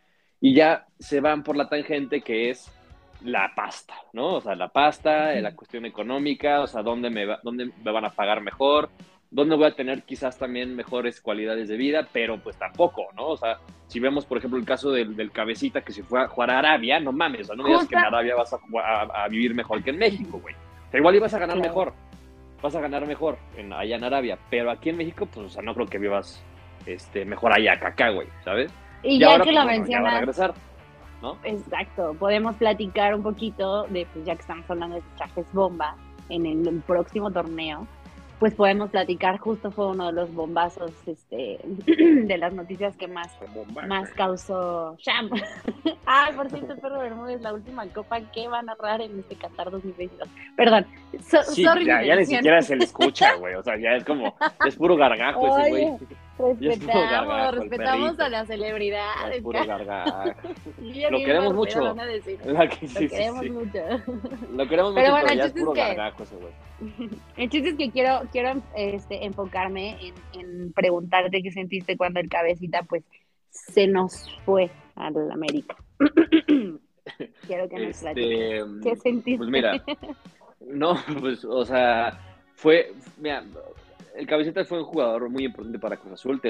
[0.44, 2.70] y ya se van por la tangente que es
[3.22, 4.34] la pasta, ¿no?
[4.34, 8.04] O sea, la pasta, la cuestión económica, o sea, dónde me, va, dónde me van
[8.04, 8.90] a pagar mejor,
[9.30, 13.28] dónde voy a tener quizás también mejores cualidades de vida, pero pues tampoco, ¿no?
[13.28, 16.50] O sea, si vemos, por ejemplo, el caso del, cabecita que se fue a jugar
[16.50, 19.82] a Arabia, no mames, o no me digas que en Arabia vas a, vivir mejor
[19.82, 20.54] que en México, güey.
[20.90, 21.94] Pero igual ibas a ganar mejor.
[22.60, 25.62] vas a ganar mejor en, allá en Arabia, pero aquí en México, pues, o sea,
[25.62, 26.44] no creo que vivas
[26.84, 28.70] este, mejor allá que acá, güey, ¿sabes?
[29.04, 30.54] Y, ya que lo mencionas, regresar,
[31.22, 31.36] ¿no?
[31.44, 35.96] Exacto, podemos platicar un poquito de, pues ya que estamos hablando de fichajes bomba,
[36.28, 37.86] en el próximo torneo,
[38.38, 43.28] pues podemos platicar, justo fue uno de los bombazos este, de las noticias que más,
[43.86, 45.30] más causó Sham.
[46.06, 49.70] Ay, por cierto, Perro Bermúdez, la última copa que va a narrar en este Qatar
[49.70, 50.28] 2022.
[50.56, 50.86] Perdón,
[51.20, 54.34] sí, ya, ya, ni siquiera se le escucha, güey, o sea, ya es como,
[54.66, 55.98] es puro gargajo ese güey.
[56.36, 59.42] Respetamos, respetamos a las celebridades.
[59.42, 60.30] Puro gargajo.
[61.10, 61.80] lo queremos mucho.
[61.80, 63.80] Lo, queremos mucho.
[64.52, 66.52] Lo queremos mucho, pero ya es puro gargajo ese güey.
[67.36, 72.82] El chiste es que quiero, quiero este, enfocarme en, preguntarte qué sentiste cuando el cabecita
[72.82, 73.04] pues
[73.50, 75.76] se nos fue al América.
[77.46, 79.38] quiero que nos este, ¿Qué sentiste?
[79.38, 79.84] Pues mira,
[80.60, 82.18] no, pues, o sea,
[82.56, 83.44] fue, mira,
[84.14, 86.40] el cabecita fue un jugador muy importante para Cruz Azul,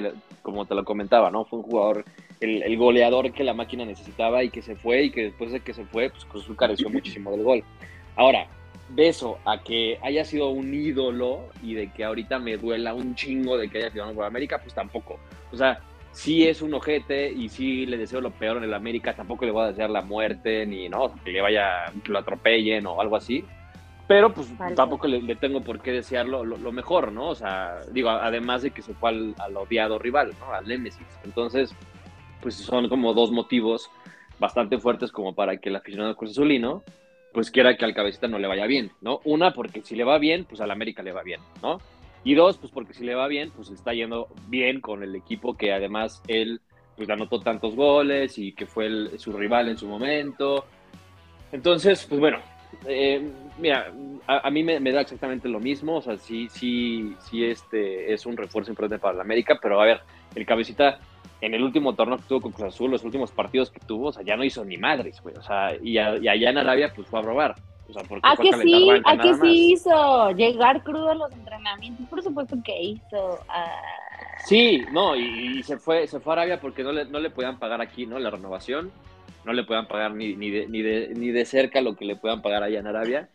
[0.42, 1.44] como te lo comentaba, ¿no?
[1.44, 2.04] Fue un jugador,
[2.40, 5.60] el, el, goleador que la máquina necesitaba y que se fue y que después de
[5.60, 7.64] que se fue, pues Cruz Azul careció muchísimo del gol.
[8.16, 8.46] Ahora,
[8.90, 13.14] de eso a que haya sido un ídolo y de que ahorita me duela un
[13.14, 15.18] chingo de que haya sido por América, pues tampoco.
[15.52, 15.80] O sea,
[16.12, 19.52] sí es un ojete y sí le deseo lo peor en el América, tampoco le
[19.52, 23.16] voy a desear la muerte ni no, que le vaya, que lo atropellen o algo
[23.16, 23.44] así.
[24.06, 27.28] Pero pues tampoco le, tengo por qué desearlo lo, mejor, ¿no?
[27.28, 30.52] O sea, digo, además de que se fue al, al odiado rival, ¿no?
[30.52, 31.06] Al Nemesis.
[31.24, 31.74] Entonces,
[32.42, 33.90] pues son como dos motivos
[34.38, 36.82] bastante fuertes como para que el aficionado Cruz Azulino
[37.34, 39.20] pues quiera que al cabecita no le vaya bien, ¿no?
[39.24, 41.80] Una, porque si le va bien, pues al América le va bien, ¿no?
[42.22, 45.56] Y dos, pues porque si le va bien, pues está yendo bien con el equipo
[45.56, 46.60] que además él
[46.96, 50.64] pues anotó tantos goles y que fue su rival en su momento.
[51.50, 52.38] Entonces, pues bueno,
[52.86, 53.28] eh,
[53.58, 53.92] mira,
[54.26, 58.36] a, mí me, da exactamente lo mismo, o sea, sí, sí, sí, este es un
[58.36, 60.00] refuerzo importante para el América, pero a ver,
[60.34, 60.98] el cabecita
[61.40, 64.12] en el último torneo que tuvo con Cruz Azul, los últimos partidos que tuvo, o
[64.12, 65.36] sea, ya no hizo ni madres, güey.
[65.36, 67.54] O sea, y, allá en Arabia, pues fue a robar.
[67.88, 68.88] O sea, porque ¿A que sí?
[69.04, 70.30] ¿A que sí hizo?
[70.30, 73.40] Llegar crudo a los entrenamientos, por supuesto que hizo.
[73.48, 73.78] Ah.
[74.46, 77.58] Sí, no, y, se fue se fue a Arabia porque no le, no le podían
[77.58, 78.18] pagar aquí, ¿no?
[78.18, 78.90] La renovación,
[79.44, 82.16] no le podían pagar ni, ni, de, ni, de, ni de cerca lo que le
[82.16, 83.28] puedan pagar allá en Arabia.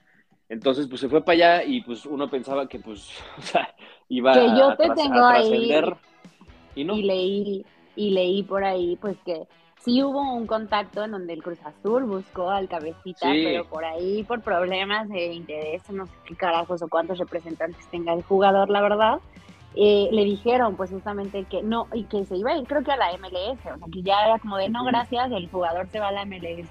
[0.50, 3.74] Entonces, pues se fue para allá y pues uno pensaba que, pues, o sea,
[4.10, 5.72] iba que yo te tengo ahí
[6.76, 6.96] y, no.
[6.96, 9.48] y leí y leí por ahí pues que
[9.82, 14.24] sí hubo un contacto en donde el Cruz Azul buscó al cabecita, pero por ahí
[14.24, 18.82] por problemas de interés, no sé qué carajos o cuántos representantes tenga el jugador, la
[18.82, 19.20] verdad,
[19.76, 22.92] eh, le dijeron pues justamente que no, y que se iba a ir creo que
[22.92, 26.00] a la MLS, o sea que ya era como de no gracias, el jugador se
[26.00, 26.70] va a la MLS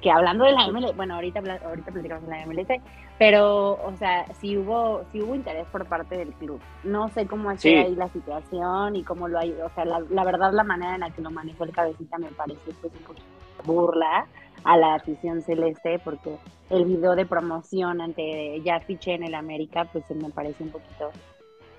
[0.00, 2.80] que hablando de la MLS, bueno, ahorita, ahorita platicamos de la MLS,
[3.18, 6.60] pero, o sea, sí hubo, sí hubo interés por parte del club.
[6.84, 10.52] No sé cómo es ahí la situación y cómo lo hay, o sea, la, verdad
[10.52, 13.26] la manera en la que lo manejó el cabecita me parece pues un poquito
[13.64, 14.26] burla
[14.64, 16.36] a la afición celeste porque
[16.70, 21.10] el video de promoción ante ya fiché en el América pues me parece un poquito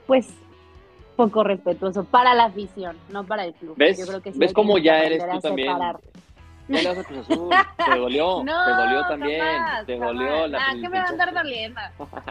[0.06, 0.32] pues
[1.16, 3.76] poco respetuoso para la afición, no para el club.
[3.78, 4.00] ¿Ves?
[4.36, 5.76] ¿Ves cómo ya eres tú también?
[6.68, 7.50] Le vas a Cruz Azul,
[7.86, 9.44] te dolió, te dolió también,
[9.86, 11.82] te dolió la ah, ¿qué me va a andar doliendo?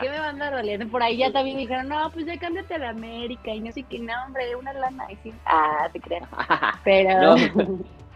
[0.01, 0.89] ¿Qué me va a andar doliendo?
[0.89, 3.83] Por ahí ya también dijeron, no, pues ya cámbiate a la América y no sé
[3.85, 5.11] qué, no, hombre, una lana.
[5.11, 6.28] Y sí, ah, te creas.
[6.85, 7.35] Pero...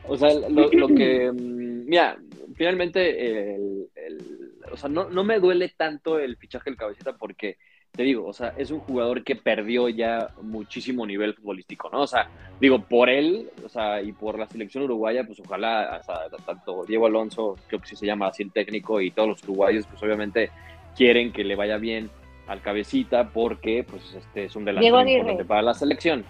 [0.09, 2.17] o sea, lo, lo, que, mm, mira,
[2.55, 7.59] finalmente, el, el, o sea, no, no me duele tanto el fichaje del cabecita porque
[7.95, 12.03] te digo, o sea, es un jugador que perdió ya muchísimo nivel futbolístico, ¿no?
[12.03, 12.29] O sea,
[12.61, 16.01] digo, por él, o sea, y por la selección uruguaya, pues ojalá,
[16.45, 19.87] tanto Diego Alonso, creo que sí se llama así el técnico, y todos los uruguayos,
[19.87, 20.51] pues obviamente
[20.97, 22.11] quieren que le vaya bien
[22.49, 26.25] al cabecita porque, pues, este es un delantero importante para la selección.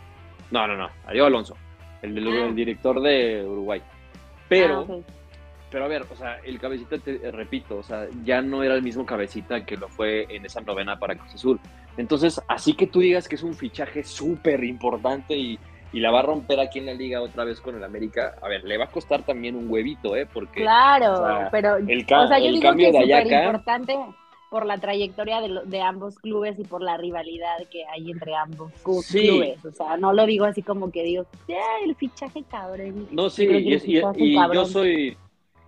[0.51, 1.57] No, no, no, a Diego Alonso,
[2.03, 2.53] el, ah.
[2.55, 3.81] director de Uruguay.
[4.49, 4.87] Pero...
[4.89, 5.24] Ah,
[5.75, 8.77] pero a ver, o sea, el cabecita, te eh, repito, o sea, ya no era
[8.77, 11.61] el mismo cabecita que lo fue en esa novena para Cruz Azul.
[11.97, 15.59] Entonces, así que tú digas que es un fichaje súper importante y,
[15.93, 18.47] y, la va a romper aquí en la liga otra vez con el América, a
[18.47, 20.29] ver, le va a costar también un huevito, ¿eh?
[20.33, 20.61] Porque.
[20.61, 21.75] Claro, pero.
[21.75, 23.99] El, o sea, yo digo que es importante
[24.51, 28.73] por la trayectoria de, de, ambos clubes y por la rivalidad que hay entre ambos
[28.85, 29.65] clubes.
[29.65, 33.09] O sea, no lo digo así como que digo, ya, el fichaje cabrón.
[33.11, 33.75] No, sí, y,
[34.17, 35.17] y yo soy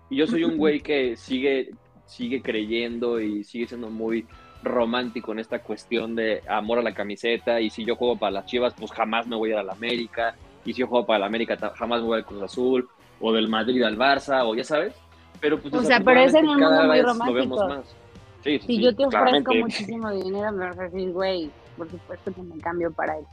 [0.08, 1.70] y yo soy un güey que sigue,
[2.06, 4.26] sigue creyendo y sigue siendo muy
[4.62, 7.60] romántico en esta cuestión de amor a la camiseta.
[7.60, 9.72] Y si yo juego para las Chivas, pues jamás me voy a ir a la
[9.72, 10.34] América.
[10.64, 12.88] Y si yo juego para la América, jamás me voy al Cruz Azul.
[13.20, 14.94] O del Madrid al Barça, o ya sabes.
[15.40, 17.26] Pero pues o sea, pero es en un mundo muy romántico.
[17.26, 17.96] Lo vemos más.
[18.44, 22.42] Sí, si yo te ofrezco muchísimo dinero, me vas a decir, güey, por supuesto que
[22.42, 23.24] me cambio para el,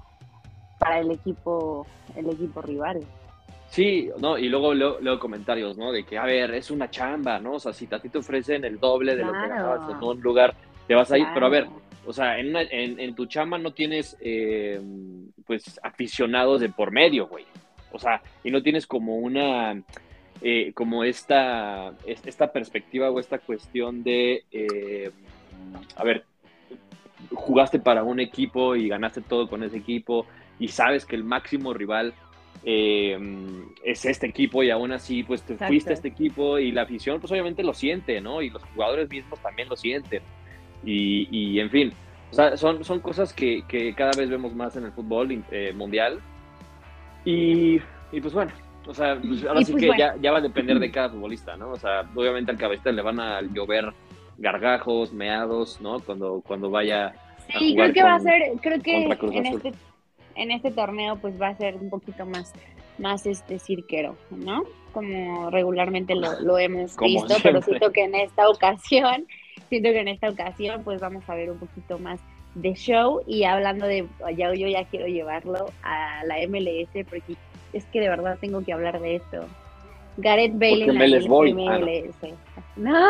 [0.80, 3.06] para el equipo, el equipo rival.
[3.74, 5.92] Sí, no, y luego leo, comentarios, ¿no?
[5.92, 7.54] De que, a ver, es una chamba, ¿no?
[7.54, 10.22] O sea, si a ti te ofrecen el doble de lo que ganabas en un
[10.22, 10.54] lugar,
[10.86, 11.66] te vas a ir, pero a ver,
[12.06, 14.80] o sea, en, en, tu chamba no tienes, eh,
[15.48, 17.46] pues, aficionados de por medio, güey.
[17.92, 19.82] O sea, y no tienes como una,
[20.44, 25.10] eh, como esta, esta perspectiva o esta cuestión de, eh,
[25.96, 26.26] a ver,
[27.34, 30.28] jugaste para un equipo y ganaste todo con ese equipo
[30.60, 32.14] y sabes que el máximo rival
[32.66, 33.18] eh,
[33.84, 37.20] es este equipo y aún así pues te fuiste a este equipo y la afición
[37.20, 38.42] pues obviamente lo siente, ¿no?
[38.42, 40.22] Y los jugadores mismos también lo sienten.
[40.86, 41.94] Y, en fin,
[42.32, 43.64] o sea, son, son cosas que,
[43.96, 46.20] cada vez vemos más en el fútbol eh, mundial.
[47.24, 47.80] Y,
[48.22, 48.52] pues bueno,
[48.86, 51.56] o sea, pues, ahora sí pues, que ya, ya, va a depender de cada futbolista,
[51.56, 51.70] ¿no?
[51.70, 53.94] O sea, obviamente al cabecita le van a llover
[54.38, 56.00] gargajos, meados, ¿no?
[56.00, 57.14] Cuando, cuando vaya.
[57.58, 59.74] Sí, creo que va a ser, creo que en este
[60.36, 62.54] en este torneo pues va a ser un poquito más,
[62.98, 64.64] más este cirquero, ¿no?
[64.92, 69.28] Como regularmente lo, hemos visto, pero siento que en esta ocasión,
[69.70, 72.20] siento que en esta ocasión pues vamos a ver un poquito más
[72.56, 74.08] de show y hablando de,
[74.38, 77.36] ya, yo ya quiero llevarlo a la MLS porque
[77.74, 79.48] es que de verdad tengo que hablar de esto.
[80.18, 82.18] Gareth Bale en la MLS.
[82.56, 83.10] Ah, no.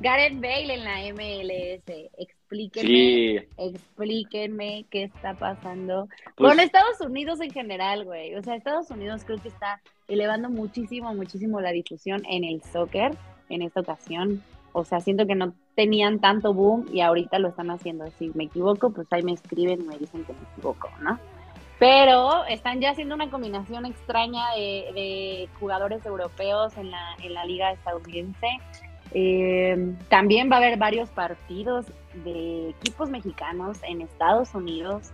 [0.00, 2.28] Gareth Bale en la MLS.
[2.52, 8.34] Explíquenme, explíquenme qué está pasando pues con Estados Unidos en general, güey.
[8.34, 13.16] O sea, Estados Unidos creo que está elevando muchísimo, muchísimo la difusión en el soccer
[13.48, 14.42] en esta ocasión.
[14.72, 18.06] O sea, siento que no tenían tanto boom y ahorita lo están haciendo.
[18.18, 21.18] Si me equivoco, pues ahí me escriben y me dicen que me equivoco, ¿no?
[21.78, 27.44] Pero están ya haciendo una combinación extraña de, de jugadores europeos en la, en la
[27.44, 28.58] liga estadounidense
[29.14, 31.86] eh, también va a haber varios partidos
[32.24, 35.12] de equipos mexicanos en Estados Unidos.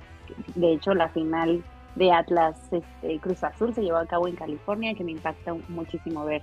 [0.55, 1.63] De hecho, la final
[1.95, 6.25] de Atlas este, Cruz Azul se llevó a cabo en California, que me impacta muchísimo
[6.25, 6.43] ver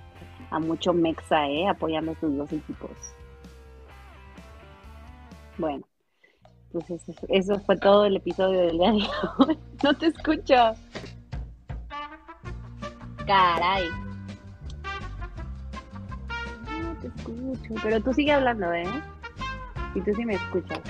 [0.50, 2.90] a mucho Mexa eh, apoyando a sus dos equipos.
[5.58, 5.84] Bueno,
[6.72, 6.90] pues
[7.28, 8.96] eso, fue todo el episodio del día de
[9.38, 9.58] hoy.
[9.82, 10.74] No te escucho.
[13.26, 14.05] Caray
[17.82, 18.86] Pero tú sigue hablando, ¿eh?
[19.94, 20.80] Y tú sí me escuchas.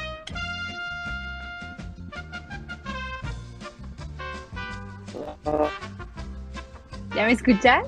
[7.15, 7.85] ¿Ya me escuchas?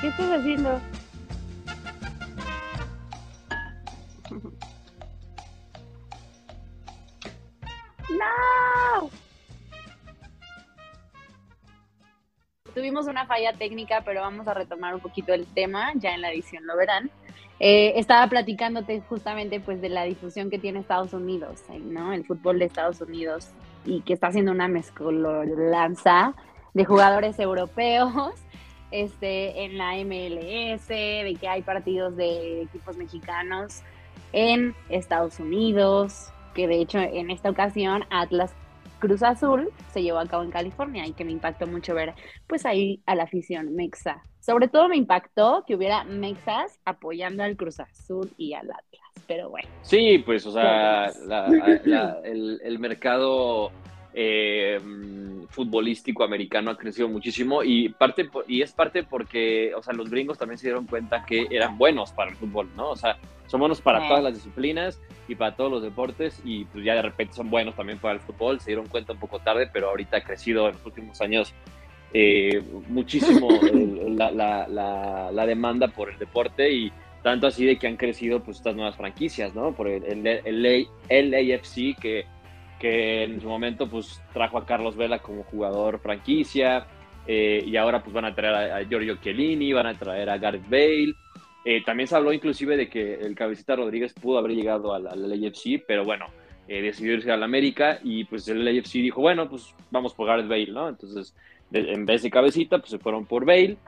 [0.00, 0.80] ¿Qué estás haciendo?
[12.84, 16.30] Tuvimos una falla técnica, pero vamos a retomar un poquito el tema, ya en la
[16.30, 17.10] edición lo verán.
[17.58, 22.12] Eh, estaba platicándote justamente pues de la difusión que tiene Estados Unidos, ¿no?
[22.12, 23.48] El fútbol de Estados Unidos
[23.86, 26.34] y que está haciendo una mezcolanza
[26.74, 28.34] de jugadores europeos
[28.90, 33.80] este, en la MLS, de que hay partidos de equipos mexicanos
[34.34, 38.52] en Estados Unidos, que de hecho en esta ocasión Atlas
[39.04, 42.14] Cruz Azul se llevó a cabo en California y que me impactó mucho ver
[42.46, 44.22] pues ahí a la afición mexa.
[44.40, 49.50] Sobre todo me impactó que hubiera mexas apoyando al Cruz Azul y al Atlas, pero
[49.50, 49.68] bueno.
[49.82, 51.12] Sí, pues o sea,
[52.24, 53.72] el, el, mercado
[54.16, 54.78] eh,
[55.48, 60.38] futbolístico americano ha crecido muchísimo y parte y es parte porque, o sea, los gringos
[60.38, 62.90] también se dieron cuenta que eran buenos para el fútbol, ¿no?
[62.90, 66.84] O sea, son buenos para todas las disciplinas y para todos los deportes y pues
[66.84, 68.60] ya de repente son buenos también para el fútbol.
[68.60, 71.52] Se dieron cuenta un poco tarde, pero ahorita ha crecido en los últimos años
[72.12, 73.48] eh, muchísimo
[74.10, 76.92] la, la, la, demanda por el deporte y
[77.24, 79.72] tanto así de que han crecido pues estas nuevas franquicias, ¿no?
[79.72, 82.26] Por el, el, el, el AFC que,
[82.78, 86.86] que en su momento pues trajo a Carlos Vela como jugador franquicia
[87.26, 90.38] eh, y ahora pues van a traer a, a Giorgio Chiellini, van a traer a
[90.38, 91.14] Gareth Bale
[91.64, 95.52] eh, también se habló inclusive de que el cabecita Rodríguez pudo haber llegado al, al
[95.86, 96.26] pero bueno,
[96.68, 100.48] eh, decidió irse al América y pues el LAFC dijo, bueno, pues vamos por Gareth
[100.48, 100.90] Bale, ¿no?
[100.90, 101.34] Entonces,
[101.72, 103.78] en vez de cabecita, pues se fueron por Bale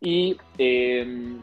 [0.00, 1.40] y, em,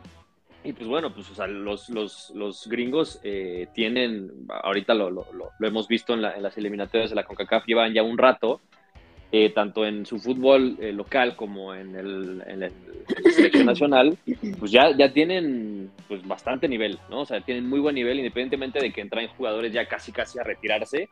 [0.67, 5.25] y pues bueno, pues o sea, los, los, los gringos eh, tienen, ahorita lo, lo,
[5.33, 8.59] lo, hemos visto en, en, las eliminatorias de la CONCACAF, llevan ya un rato
[9.31, 12.71] eh, tanto en su fútbol eh, local como en el, en
[13.31, 14.17] selección nacional,
[14.57, 17.21] pues ya, ya tienen pues bastante nivel, ¿no?
[17.21, 20.43] O sea, tienen muy buen nivel, independientemente de que entran jugadores ya casi casi a
[20.43, 21.09] retirarse,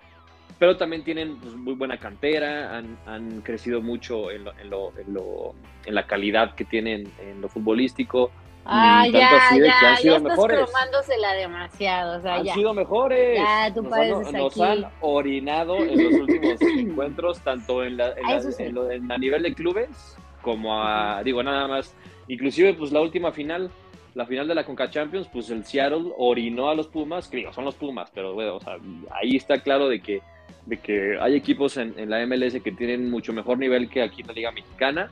[0.60, 4.98] pero también tienen pues, muy buena cantera, han, han crecido mucho en, lo, en, lo,
[4.98, 8.32] en, lo, en, la calidad que tienen en lo futbolístico.
[8.66, 9.20] Ah, ya,
[9.52, 12.54] ya, ya estás cromándosela demasiado, o sea, han ya.
[12.56, 13.38] sido mejores.
[13.38, 19.12] Ya, tú nos, han, nos han orinado en los últimos encuentros, tanto en, la, en,
[19.12, 21.96] a nivel de clubes como a, digo, nada más,
[22.28, 23.72] inclusive pues la última final,
[24.14, 27.52] la final de la Conca Champions, pues el Seattle orinó a los Pumas, que digo,
[27.54, 28.78] son los Pumas, pero bueno, o sea,
[29.12, 30.22] ahí está claro de que,
[30.68, 34.22] de que hay equipos en, en la MLS que tienen mucho mejor nivel que aquí
[34.22, 35.12] en la Liga Mexicana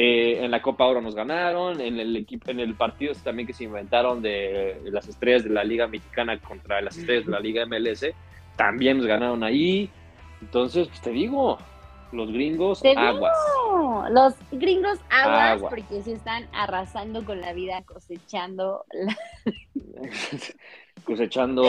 [0.00, 3.52] eh, en la Copa Oro nos ganaron, en el, equipo, en el partido también que
[3.52, 7.66] se inventaron de las estrellas de la Liga Mexicana contra las estrellas de la Liga
[7.66, 8.06] MLS,
[8.54, 9.90] también nos ganaron ahí.
[10.40, 11.58] Entonces, pues te digo,
[12.12, 13.36] los gringos aguas.
[14.12, 18.84] Los gringos aguas porque se están arrasando con la vida cosechando
[21.04, 21.64] cosechando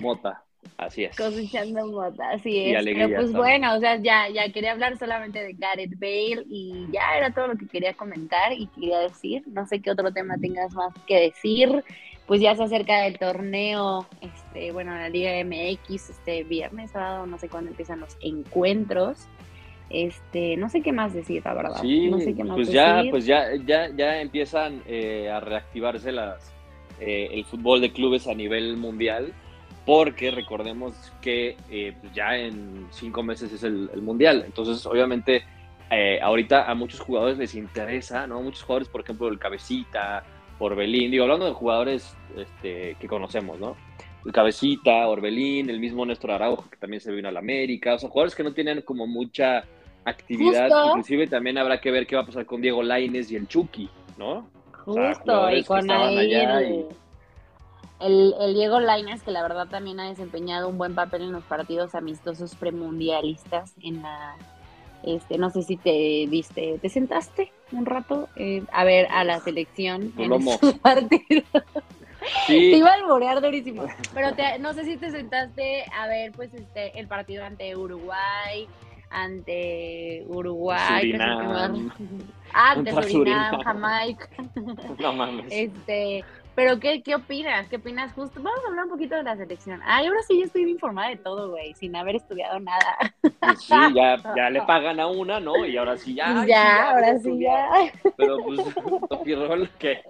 [0.00, 0.42] mota.
[0.78, 1.16] Así es.
[1.16, 2.84] Cosechando mota, así es.
[2.84, 7.16] Pero pues bueno, o sea, ya, ya quería hablar solamente de Gareth Bale y ya
[7.16, 9.42] era todo lo que quería comentar y quería decir.
[9.48, 11.82] No sé qué otro tema tengas más que decir.
[12.28, 17.38] Pues ya se acerca el torneo, este, bueno, la Liga MX, este viernes, sábado, no
[17.38, 19.26] sé cuándo empiezan los encuentros.
[19.90, 21.80] Este, no sé qué más decir, la verdad.
[21.80, 26.12] Sí, no sé qué más pues ya, pues ya, ya, ya empiezan eh, a reactivarse
[26.12, 26.52] las,
[27.00, 29.32] eh, el fútbol de clubes a nivel mundial
[29.88, 34.42] porque recordemos que eh, pues ya en cinco meses es el, Mundial.
[34.44, 35.44] Entonces, obviamente,
[35.90, 38.42] eh, ahorita a muchos jugadores les interesa, ¿no?
[38.42, 40.24] Muchos jugadores, por ejemplo, el Cabecita,
[40.58, 43.76] Orbelín, digo, hablando de jugadores este, que conocemos, ¿no?
[44.26, 47.98] El Cabecita, Orbelín, el mismo Néstor Araujo, que también se vino a la América, o
[47.98, 49.64] sea, jugadores que no tienen como mucha
[50.04, 53.48] actividad, inclusive también habrá que ver qué va a pasar con Diego Laines y el
[53.48, 54.50] Chucky, ¿no?
[54.84, 56.88] Justo, y con ahí el,
[58.00, 61.94] el, Diego Lainez, que la verdad también ha desempeñado un buen papel en los partidos
[61.94, 64.36] amistosos premundialistas en la
[65.04, 69.38] este no sé si te viste, te sentaste un rato eh, a ver a la
[69.38, 71.44] selección en esos partidos.
[72.46, 72.72] Sí.
[72.72, 76.98] Te iba a alborear durísimo, pero no sé si te sentaste a ver pues este
[76.98, 78.68] el partido ante Uruguay,
[79.10, 81.92] ante Uruguay, Surinam.
[82.52, 84.28] ante Surinam, Jamaica.
[84.98, 85.46] No mames.
[85.50, 86.24] Este,
[86.58, 87.68] pero, ¿qué, ¿qué opinas?
[87.68, 88.42] ¿Qué opinas justo?
[88.42, 89.80] Vamos a hablar un poquito de la selección.
[89.84, 92.96] Ay, ahora sí ya estoy informada de todo, güey, sin haber estudiado nada.
[93.20, 95.64] Pues sí, ya, ya le pagan a una, ¿no?
[95.64, 96.44] Y ahora sí ya.
[96.48, 97.92] ya, ahora sí ya.
[98.16, 100.02] Pero pues, Rol, ¿qué?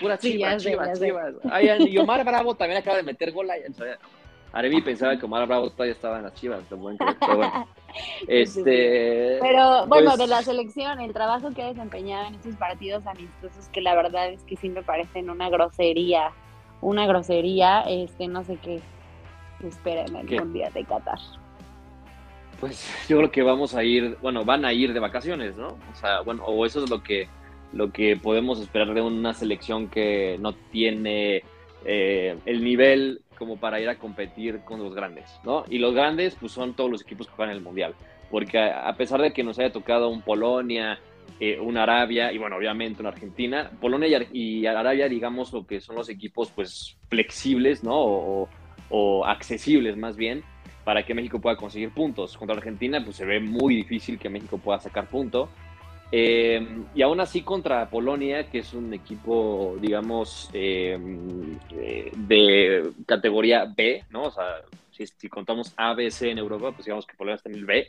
[0.00, 1.34] Pura chivas, sí, chivas, chivas.
[1.52, 3.60] Ay, y Omar Bravo también acaba de meter gol ahí.
[4.52, 6.98] Arevi pensaba que Omar Bravo todavía estaba en las chivas, pero bueno.
[8.28, 13.06] Este, pero bueno, pues de la selección, el trabajo que ha desempeñado en estos partidos
[13.06, 16.30] amistosos, que la verdad es que sí me parecen una grosería,
[16.82, 18.82] una grosería, este, no sé qué
[19.64, 21.18] espera en el Mundial de Qatar.
[22.60, 25.68] Pues yo creo que vamos a ir, bueno, van a ir de vacaciones, ¿no?
[25.68, 27.28] O sea, bueno, o eso es lo que,
[27.72, 31.42] lo que podemos esperar de una selección que no tiene
[31.84, 35.64] eh, el nivel como para ir a competir con los grandes, ¿no?
[35.68, 37.94] Y los grandes, pues son todos los equipos que juegan el Mundial,
[38.30, 40.98] porque a pesar de que nos haya tocado un Polonia,
[41.40, 46.08] eh, Arabia y bueno, obviamente una Argentina, Polonia y, Arabia, digamos, lo que son los
[46.08, 47.94] equipos pues flexibles, ¿no?
[47.94, 48.48] O,
[48.88, 50.42] o, accesibles más bien,
[50.84, 52.36] para que México pueda conseguir puntos.
[52.36, 55.50] Contra Argentina, pues se ve muy difícil que México pueda sacar puntos.
[56.12, 60.98] Eh, y aún así contra Polonia, que es un equipo, digamos, eh,
[61.72, 64.24] eh, de categoría B, ¿no?
[64.24, 67.56] O sea, si, contamos A, B, C en Europa, pues digamos que Polonia está en
[67.56, 67.88] el B.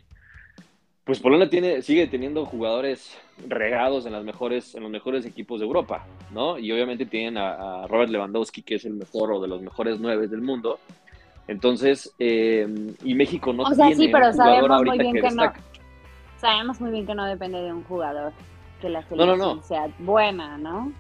[1.04, 5.66] Pues Polonia tiene, sigue teniendo jugadores regados en, las mejores, en los mejores equipos de
[5.66, 6.58] Europa, ¿no?
[6.58, 10.28] Y obviamente tienen a, Robert Lewandowski, que es el mejor o de los mejores nueve
[10.28, 10.80] del mundo.
[11.48, 15.54] Entonces, y México no o sea, sí, pero sabemos muy bien que, no
[16.38, 18.34] sabemos muy bien que no depende de un jugador,
[18.82, 20.92] que la selección sea buena, ¿no?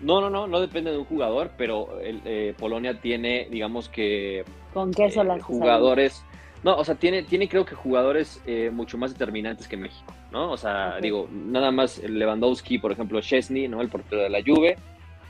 [0.00, 4.44] No, no, no, no depende de un jugador, pero el, eh, Polonia tiene, digamos que...
[4.72, 6.24] ¿Con qué son eh, jugadores?
[6.62, 10.50] No, o sea, tiene, tiene creo que jugadores eh, mucho más determinantes que México, ¿no?
[10.50, 13.80] O sea, digo, nada más Lewandowski, por ejemplo, Chesney, ¿no?
[13.80, 14.76] El portero de la Juve,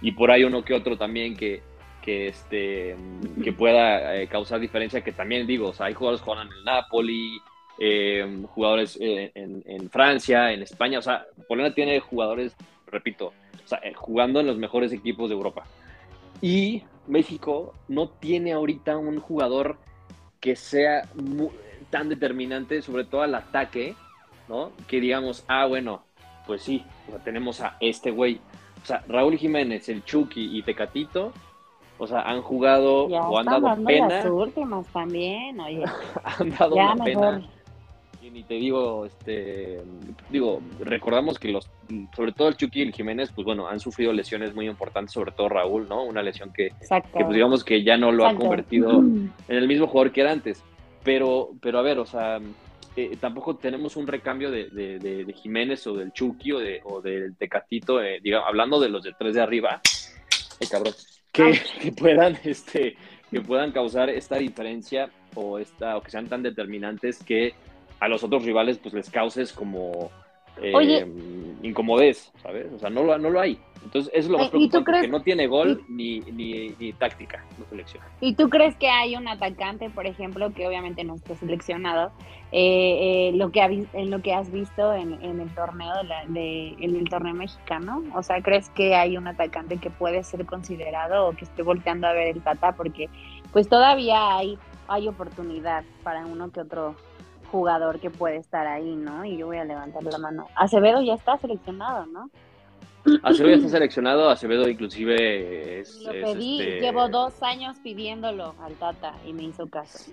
[0.01, 1.63] y por ahí uno que otro también que,
[2.03, 2.97] que, este,
[3.43, 6.65] que pueda causar diferencia, que también digo, o sea, hay jugadores que juegan en el
[6.65, 7.41] Napoli,
[7.79, 10.99] eh, jugadores eh, en, Francia, en España.
[10.99, 12.55] O sea, Polonia tiene jugadores,
[12.87, 13.33] repito,
[13.83, 15.65] eh, jugando en los mejores equipos de Europa.
[16.41, 19.79] Y México no tiene ahorita un jugador
[20.41, 21.09] que sea
[21.91, 23.95] tan determinante, sobre todo al ataque,
[24.49, 24.73] ¿no?
[24.87, 26.05] Que digamos, ah, bueno,
[26.47, 26.85] pues sí,
[27.25, 28.41] tenemos a este güey.
[28.83, 31.33] O sea, Raúl Jiménez, el Chucky y Tecatito,
[31.97, 34.09] o sea, han jugado o han dado pena.
[34.09, 35.85] Las últimas también, oye.
[36.25, 37.43] han dado una pena
[38.25, 39.83] Y ni te digo, este,
[40.31, 41.69] digo, recordamos que los,
[42.17, 45.33] sobre todo el Chucky y el Jiménez, pues bueno, han sufrido lesiones muy importantes, sobre
[45.33, 46.05] todo Raúl, ¿no?
[46.05, 46.71] Una lesión que,
[47.13, 50.65] pues digamos que ya no lo ha convertido en el mismo jugador que era antes.
[51.03, 52.41] Pero, pero a ver, o sea,
[52.97, 57.37] eh, tampoco tenemos un recambio de, de, Jiménez o del Chucky o, de, o del
[57.37, 59.83] Tecatito, eh, digamos, hablando de los de tres de arriba,
[60.71, 60.95] cabrón,
[61.31, 62.97] que, que, puedan, este,
[63.31, 67.53] que puedan causar esta diferencia o, esta, o que sean tan determinantes que
[68.01, 70.11] a los otros rivales pues les causes como
[70.63, 71.07] eh,
[71.63, 72.73] incomodez, ¿sabes?
[72.73, 73.59] O sea, no lo, no lo hay.
[73.85, 78.07] Entonces, eso es lo más preocupante, que no tiene gol ni, ni, táctica, no selecciona.
[78.21, 82.11] ¿Y tú crees que hay un atacante, por ejemplo, que obviamente no está seleccionado,
[82.51, 85.93] eh, eh, lo que en lo que has visto en, el torneo
[86.29, 88.03] de, en el torneo mexicano?
[88.15, 92.07] O sea, ¿crees que hay un atacante que puede ser considerado o que esté volteando
[92.07, 92.73] a ver el Tata?
[92.73, 93.11] Porque
[93.53, 96.97] pues todavía hay, hay oportunidad para uno que otro
[97.51, 99.25] jugador que puede estar ahí, ¿no?
[99.25, 100.49] Y yo voy a levantar la mano.
[100.55, 102.31] Acevedo ya está seleccionado, ¿no?
[103.23, 106.01] Acevedo ya está seleccionado, Acevedo inclusive es...
[106.03, 110.13] Lo pedí, este llevo dos años pidiéndolo al Tata y me hizo caso.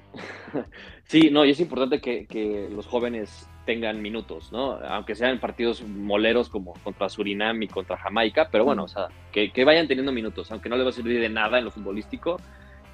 [1.05, 4.73] sí, no, y es importante que, los jóvenes tengan minutos, ¿no?
[4.73, 9.51] Aunque sean partidos moleros como contra Surinam y contra Jamaica, pero bueno, o sea, que,
[9.51, 12.37] que vayan teniendo minutos, aunque no les va a servir de nada en lo futbolístico,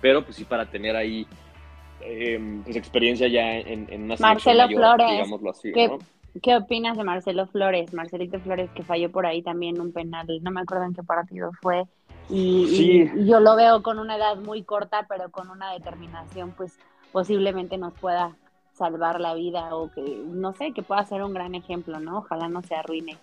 [0.01, 1.25] pero pues sí para tener ahí
[2.07, 5.89] eh, pues, experiencia ya en, en una Marcelo Flores, digámoslo así, ¿Qué,
[6.41, 7.93] ¿Qué opinas de Marcelo Flores?
[7.93, 11.51] Marcelito Flores que falló por ahí también un penal, no me acuerdo en qué partido
[11.61, 11.85] fue.
[12.29, 16.77] Y, yo lo veo con una edad muy corta, pero con una determinación, pues
[17.11, 18.35] posiblemente nos pueda
[18.73, 22.19] salvar la vida o que, no sé, que pueda ser un gran ejemplo, ¿no?
[22.19, 23.17] Ojalá no se arruine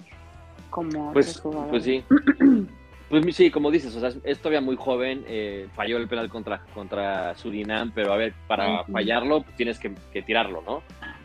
[0.70, 1.12] como...
[1.12, 2.04] Pues, pues sí.
[3.22, 6.64] Pues sí, como dices, o sea, es todavía muy joven, eh, falló el penal contra,
[6.74, 10.82] contra Surinam, pero a ver, para fallarlo pues tienes que, tirarlo, ¿no?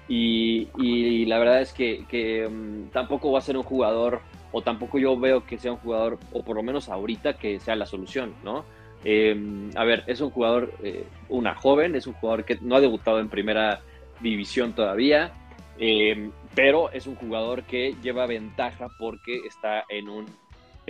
[0.08, 4.22] Y, y, la verdad es que, que mm, tampoco va a ser un jugador,
[4.52, 7.76] o tampoco yo veo que sea un jugador, o por lo menos ahorita, que sea
[7.76, 8.66] la solución, ¿no?
[9.04, 12.82] Em, a ver, es un jugador, eh, una joven, es un jugador que no ha
[12.82, 13.82] debutado en primera
[14.20, 15.32] división todavía,
[15.80, 20.28] em, pero es un jugador que lleva ventaja porque está en un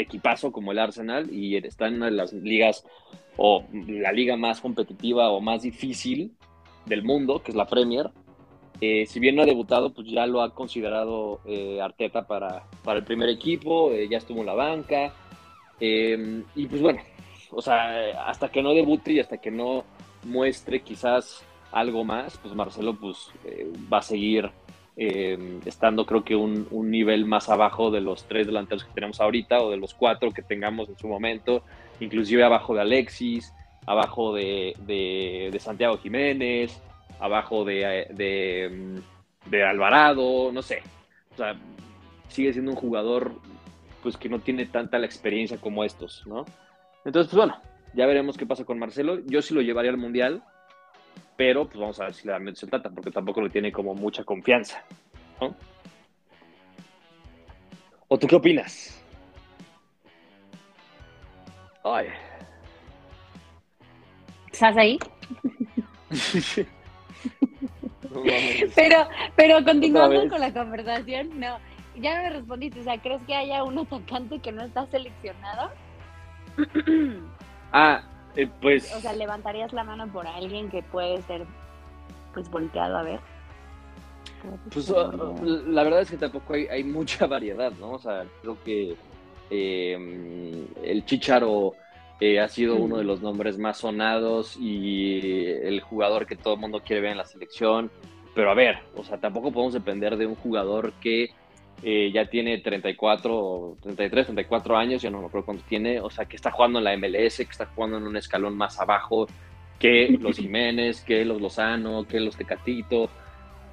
[0.01, 2.85] equipazo como el Arsenal y está en una de las ligas
[3.37, 6.33] o la liga más competitiva o más difícil
[6.85, 8.09] del mundo, que es la Premier.
[8.81, 12.99] Eh, si bien no ha debutado, pues ya lo ha considerado eh, Arteta para, para,
[12.99, 15.13] el primer equipo, eh, ya estuvo en la banca.
[15.79, 17.01] Em, y pues bueno,
[17.51, 19.83] o sea, hasta que no debute y hasta que no
[20.23, 23.31] muestre quizás algo más, pues Marcelo pues
[23.91, 24.49] va a seguir
[25.01, 29.61] Em, estando creo que un, nivel más abajo de los tres delanteros que tenemos ahorita
[29.61, 31.63] o de los cuatro que tengamos en su momento,
[32.01, 33.53] inclusive abajo de Alexis,
[33.85, 36.81] abajo de, Santiago Jiménez,
[37.17, 39.01] abajo de,
[39.49, 40.83] de, Alvarado, no sé.
[41.31, 41.55] O sea,
[42.27, 43.31] sigue siendo un jugador
[44.03, 46.43] pues que no tiene tanta la experiencia como estos, ¿no?
[47.05, 47.57] Entonces, pues bueno,
[47.93, 49.21] ya veremos qué pasa con Marcelo.
[49.27, 50.43] Yo sí lo llevaría al Mundial,
[51.39, 53.95] pero pues vamos a ver si le da el Tata, porque tampoco le tiene como
[53.95, 54.83] mucha confianza.
[55.39, 55.55] ¿no?
[58.09, 59.01] ¿O tú qué opinas?
[61.85, 62.07] Ay.
[64.51, 64.99] ¿Estás ahí?
[68.75, 71.57] pero, pero continuando con la conversación, no,
[71.95, 75.71] ya no me respondiste, o sea, ¿crees que haya un atacante que no está seleccionado?
[77.71, 78.93] ah, eh, pues...
[78.95, 81.45] O sea, ¿levantarías la mano por alguien que puede ser,
[82.33, 83.19] pues, volteado a ver?
[84.71, 87.91] Pues la verdad es que tampoco hay, mucha variedad, ¿no?
[87.91, 88.95] O sea, creo que
[89.49, 91.73] em, el Chicharo
[92.19, 96.59] eh, ha sido uno de los nombres más sonados y el jugador que todo el
[96.59, 97.91] mundo quiere ver en la selección.
[98.35, 101.31] Pero a ver, o sea, tampoco podemos depender de un jugador que
[101.81, 106.25] eh, ya tiene 34, 33, 34 años, ya no me acuerdo cuánto tiene, o sea,
[106.25, 109.27] que está jugando en la MLS, que está jugando en un escalón más abajo
[109.79, 113.09] que los Jiménez, que los Lozano, que los Tecatito.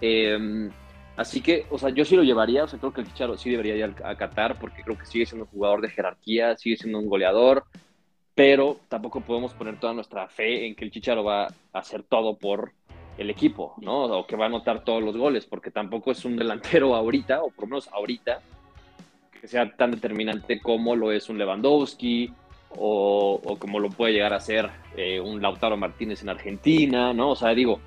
[0.01, 0.71] Em,
[1.17, 3.51] así que, o sea, yo sí lo llevaría, o sea, creo que el Chicharo sí
[3.51, 6.99] debería ir a Qatar porque creo que sigue siendo un jugador de jerarquía, sigue siendo
[6.99, 7.65] un goleador,
[8.35, 12.37] pero tampoco podemos poner toda nuestra fe en que el Chicharo va a hacer todo
[12.37, 12.73] por
[13.19, 14.05] el equipo, ¿no?
[14.05, 17.51] O que va a anotar todos los goles, porque tampoco es un delantero ahorita, o
[17.51, 18.41] por lo menos ahorita,
[19.41, 22.33] que sea tan determinante como lo es un Lewandowski,
[22.79, 27.31] o, como lo puede llegar a ser eh, un Lautaro Martínez en Argentina, ¿no?
[27.31, 27.81] O sea, digo,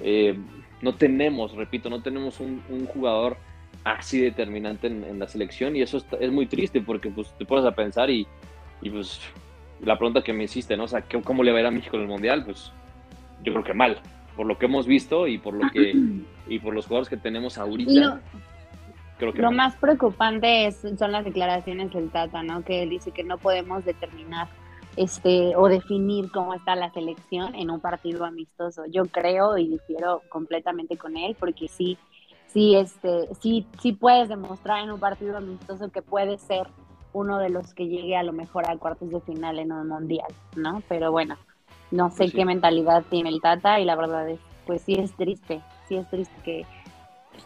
[0.00, 0.38] eh,
[0.80, 3.36] no tenemos, repito, no tenemos un, jugador
[3.84, 7.72] así determinante en, la selección y eso es, muy triste porque pues te pones a
[7.72, 8.26] pensar y,
[8.82, 9.20] y, pues
[9.80, 10.84] la pregunta que me hiciste, ¿no?
[10.84, 12.44] O sea, ¿cómo le va a ir a México en el Mundial?
[12.44, 12.72] Pues
[13.42, 14.00] yo creo que mal,
[14.38, 15.92] por lo que hemos visto y por lo que
[16.46, 18.20] y por los jugadores que tenemos ahorita.
[19.18, 22.62] creo que lo más preocupante es, son las declaraciones del Tata, ¿no?
[22.62, 24.46] Que él dice que no podemos determinar
[24.96, 28.84] este o definir cómo está la selección en un partido amistoso.
[28.86, 31.98] Yo creo y difiero completamente con él porque sí
[32.46, 36.68] sí este sí sí puedes demostrar en un partido amistoso que puede ser
[37.12, 40.32] uno de los que llegue a lo mejor a cuartos de final en un mundial,
[40.54, 40.80] ¿no?
[40.88, 41.36] Pero bueno,
[41.90, 45.12] no sé pues qué mentalidad tiene el Tata y la verdad es, pues sí es
[45.14, 46.66] triste, sí es triste que,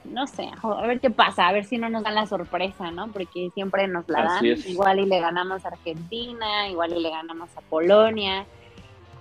[0.04, 3.08] no sé, a ver qué pasa, a ver si no nos dan la sorpresa, ¿no?
[3.12, 7.56] Porque siempre nos la dan, igual y le ganamos a Argentina, igual y le ganamos
[7.56, 8.46] a Polonia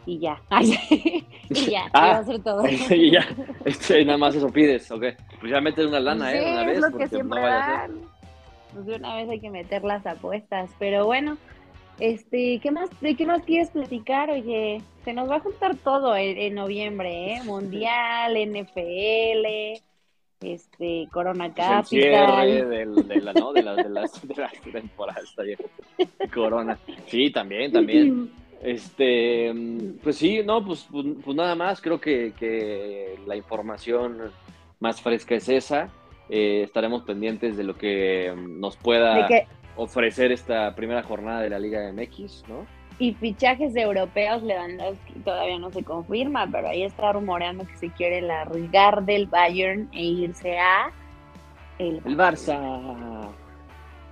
[0.06, 0.42] y ya,
[1.50, 2.64] y ya, ah, va a ser todo.
[2.90, 3.28] y ya,
[3.66, 5.04] este, nada más eso pides, ok,
[5.40, 6.52] pues ya metes una lana, ¿eh?
[6.52, 8.02] Una vez, es lo que siempre dan.
[8.74, 11.38] Pues de una vez hay que meter las apuestas, pero bueno,
[12.02, 14.32] este, ¿qué más, ¿de qué más quieres platicar?
[14.32, 17.44] Oye, se nos va a juntar todo en, noviembre, ¿eh?
[17.44, 19.46] Mundial, NFL,
[20.42, 21.86] este, Corona Capital.
[21.88, 23.54] Pues el cierre del, de, la, ¿no?
[23.54, 25.60] de, las, de, las, de las temporadas, está bien.
[26.34, 26.80] Corona.
[27.06, 28.32] Sí, también, también.
[28.64, 29.54] Este,
[30.02, 34.32] pues sí, no, pues, pues, pues, nada más, creo que, que, la información
[34.80, 35.90] más fresca es esa.
[36.30, 39.28] Eh, estaremos pendientes de lo que nos pueda
[39.76, 42.66] ofrecer esta primera jornada de la Liga MX, ¿no?
[43.00, 48.22] Y fichajes europeos, Lewandowski todavía no se confirma, pero ahí está rumoreando que se quiere
[48.22, 50.92] largar del Bayern e irse a
[51.80, 53.28] el, Barça.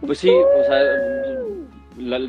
[0.01, 0.81] Pues sí, o sea,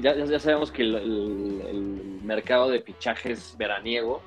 [0.01, 4.23] ya, sabemos que el, mercado de fichajes veraniego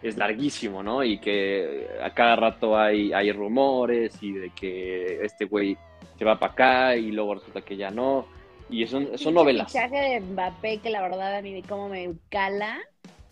[0.00, 1.04] es larguísimo, ¿no?
[1.04, 5.76] Y que a cada rato hay, hay rumores y de que este güey
[6.18, 8.26] se va para acá y luego resulta que ya no.
[8.70, 9.74] Y son, son novelas.
[9.74, 12.78] El fichaje de Mbappé, que la verdad a mí como me cala,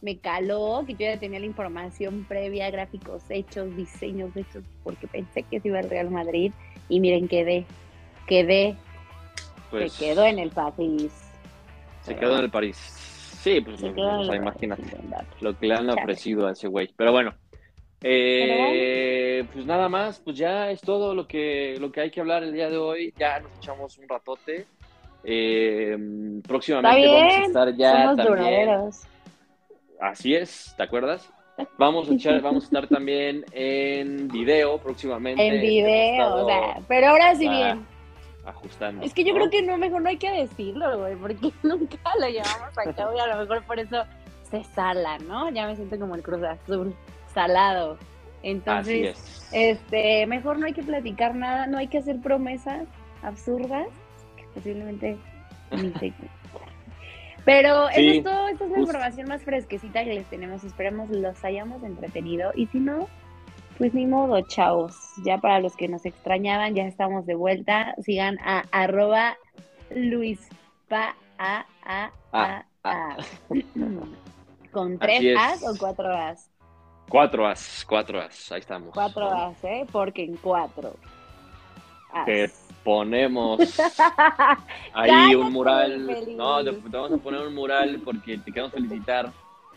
[0.01, 5.43] me caló, que yo ya tenía la información previa, gráficos hechos, diseños hechos, porque pensé
[5.45, 6.53] que se iba al Real Madrid.
[6.89, 7.65] Y miren, quedé,
[8.27, 8.77] quedé,
[9.71, 11.13] pues, se quedó en el París.
[12.03, 12.77] Se quedó en el París.
[12.77, 14.83] Sí, pues imagínate
[15.41, 16.93] lo que le han ofrecido a ese güey.
[16.97, 17.35] Pero bueno,
[18.03, 22.43] eh, pues nada más, pues ya es todo lo que, lo que hay que hablar
[22.43, 23.15] el día de hoy.
[23.19, 24.67] Ya nos echamos un ratote.
[25.25, 25.97] Eh,
[26.47, 28.71] próximamente vamos a estar ya también.
[30.01, 31.31] Así es, ¿te acuerdas?
[31.79, 35.47] Vamos a echar, vamos a estar también en video próximamente.
[35.47, 37.87] En video, o sea, pero ahora sí bien.
[38.45, 39.05] Ajustando.
[39.05, 42.27] Es que yo creo que no, mejor no hay que decirlo, güey, porque nunca lo
[42.27, 44.03] llevamos a cabo y a lo mejor por eso
[44.51, 45.51] se sala, ¿no?
[45.51, 46.95] Ya me siento como el Cruz Azul,
[47.33, 47.99] salado.
[48.43, 52.87] Entonces, este, mejor no hay que platicar nada, no hay que hacer promesas
[53.23, 53.87] absurdas
[54.55, 55.17] posiblemente
[57.45, 60.63] Pero eso es todo, esta es la información más fresquecita que les tenemos.
[60.63, 62.53] Esperamos los hayamos entretenido.
[62.55, 63.09] Y si no,
[63.79, 64.95] pues ni modo, chavos.
[65.25, 67.97] Ya para los que nos extrañaban, ya estamos de vuelta.
[68.01, 69.37] Sigan a arroba
[69.91, 73.17] luispa a, a, a, a.
[74.71, 76.49] ¿Con tres As o cuatro As?
[77.13, 78.89] Cuatro As, cuatro As, ahí estamos.
[78.95, 79.85] Cuatro As, ¿eh?
[79.93, 80.97] Porque en cuatro.
[82.11, 82.27] As
[82.83, 83.61] ponemos
[84.95, 86.07] ahí un mural.
[86.35, 89.31] No, te, vamos a poner un mural porque te queremos felicitar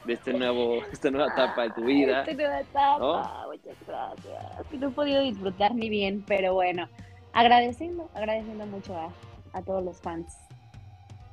[0.06, 2.22] de este nuevo, esta nueva etapa de tu vida.
[2.22, 4.72] Esta nueva etapa, muchas gracias.
[4.80, 6.88] no he podido disfrutar ni bien, pero bueno,
[7.34, 9.10] agradeciendo, agradeciendo mucho a,
[9.52, 10.38] a todos los fans.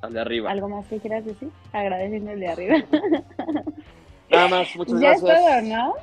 [0.01, 0.51] Al de arriba.
[0.51, 1.49] ¿Algo más que quieras decir?
[1.71, 2.75] Agradeciendo el de arriba.
[4.33, 5.29] Nada más, muchas ya gracias.
[5.29, 5.93] Ya es todo, ¿no?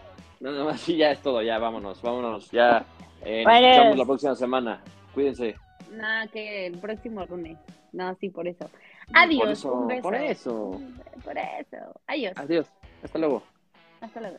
[0.40, 2.84] Nada más, sí, ya es todo, ya vámonos, vámonos, ya.
[3.22, 4.80] Eh, nos escuchamos la próxima semana.
[5.12, 5.56] Cuídense.
[5.90, 7.58] Nada, que el próximo lunes.
[7.92, 8.70] No, sí, por eso.
[9.12, 9.40] Adiós.
[9.40, 9.72] Por eso.
[9.72, 10.02] Un beso.
[10.02, 10.80] Por eso.
[11.24, 12.00] Por eso.
[12.06, 12.32] Adiós.
[12.36, 12.66] Adiós.
[13.02, 13.42] Hasta luego.
[14.00, 14.38] Hasta luego.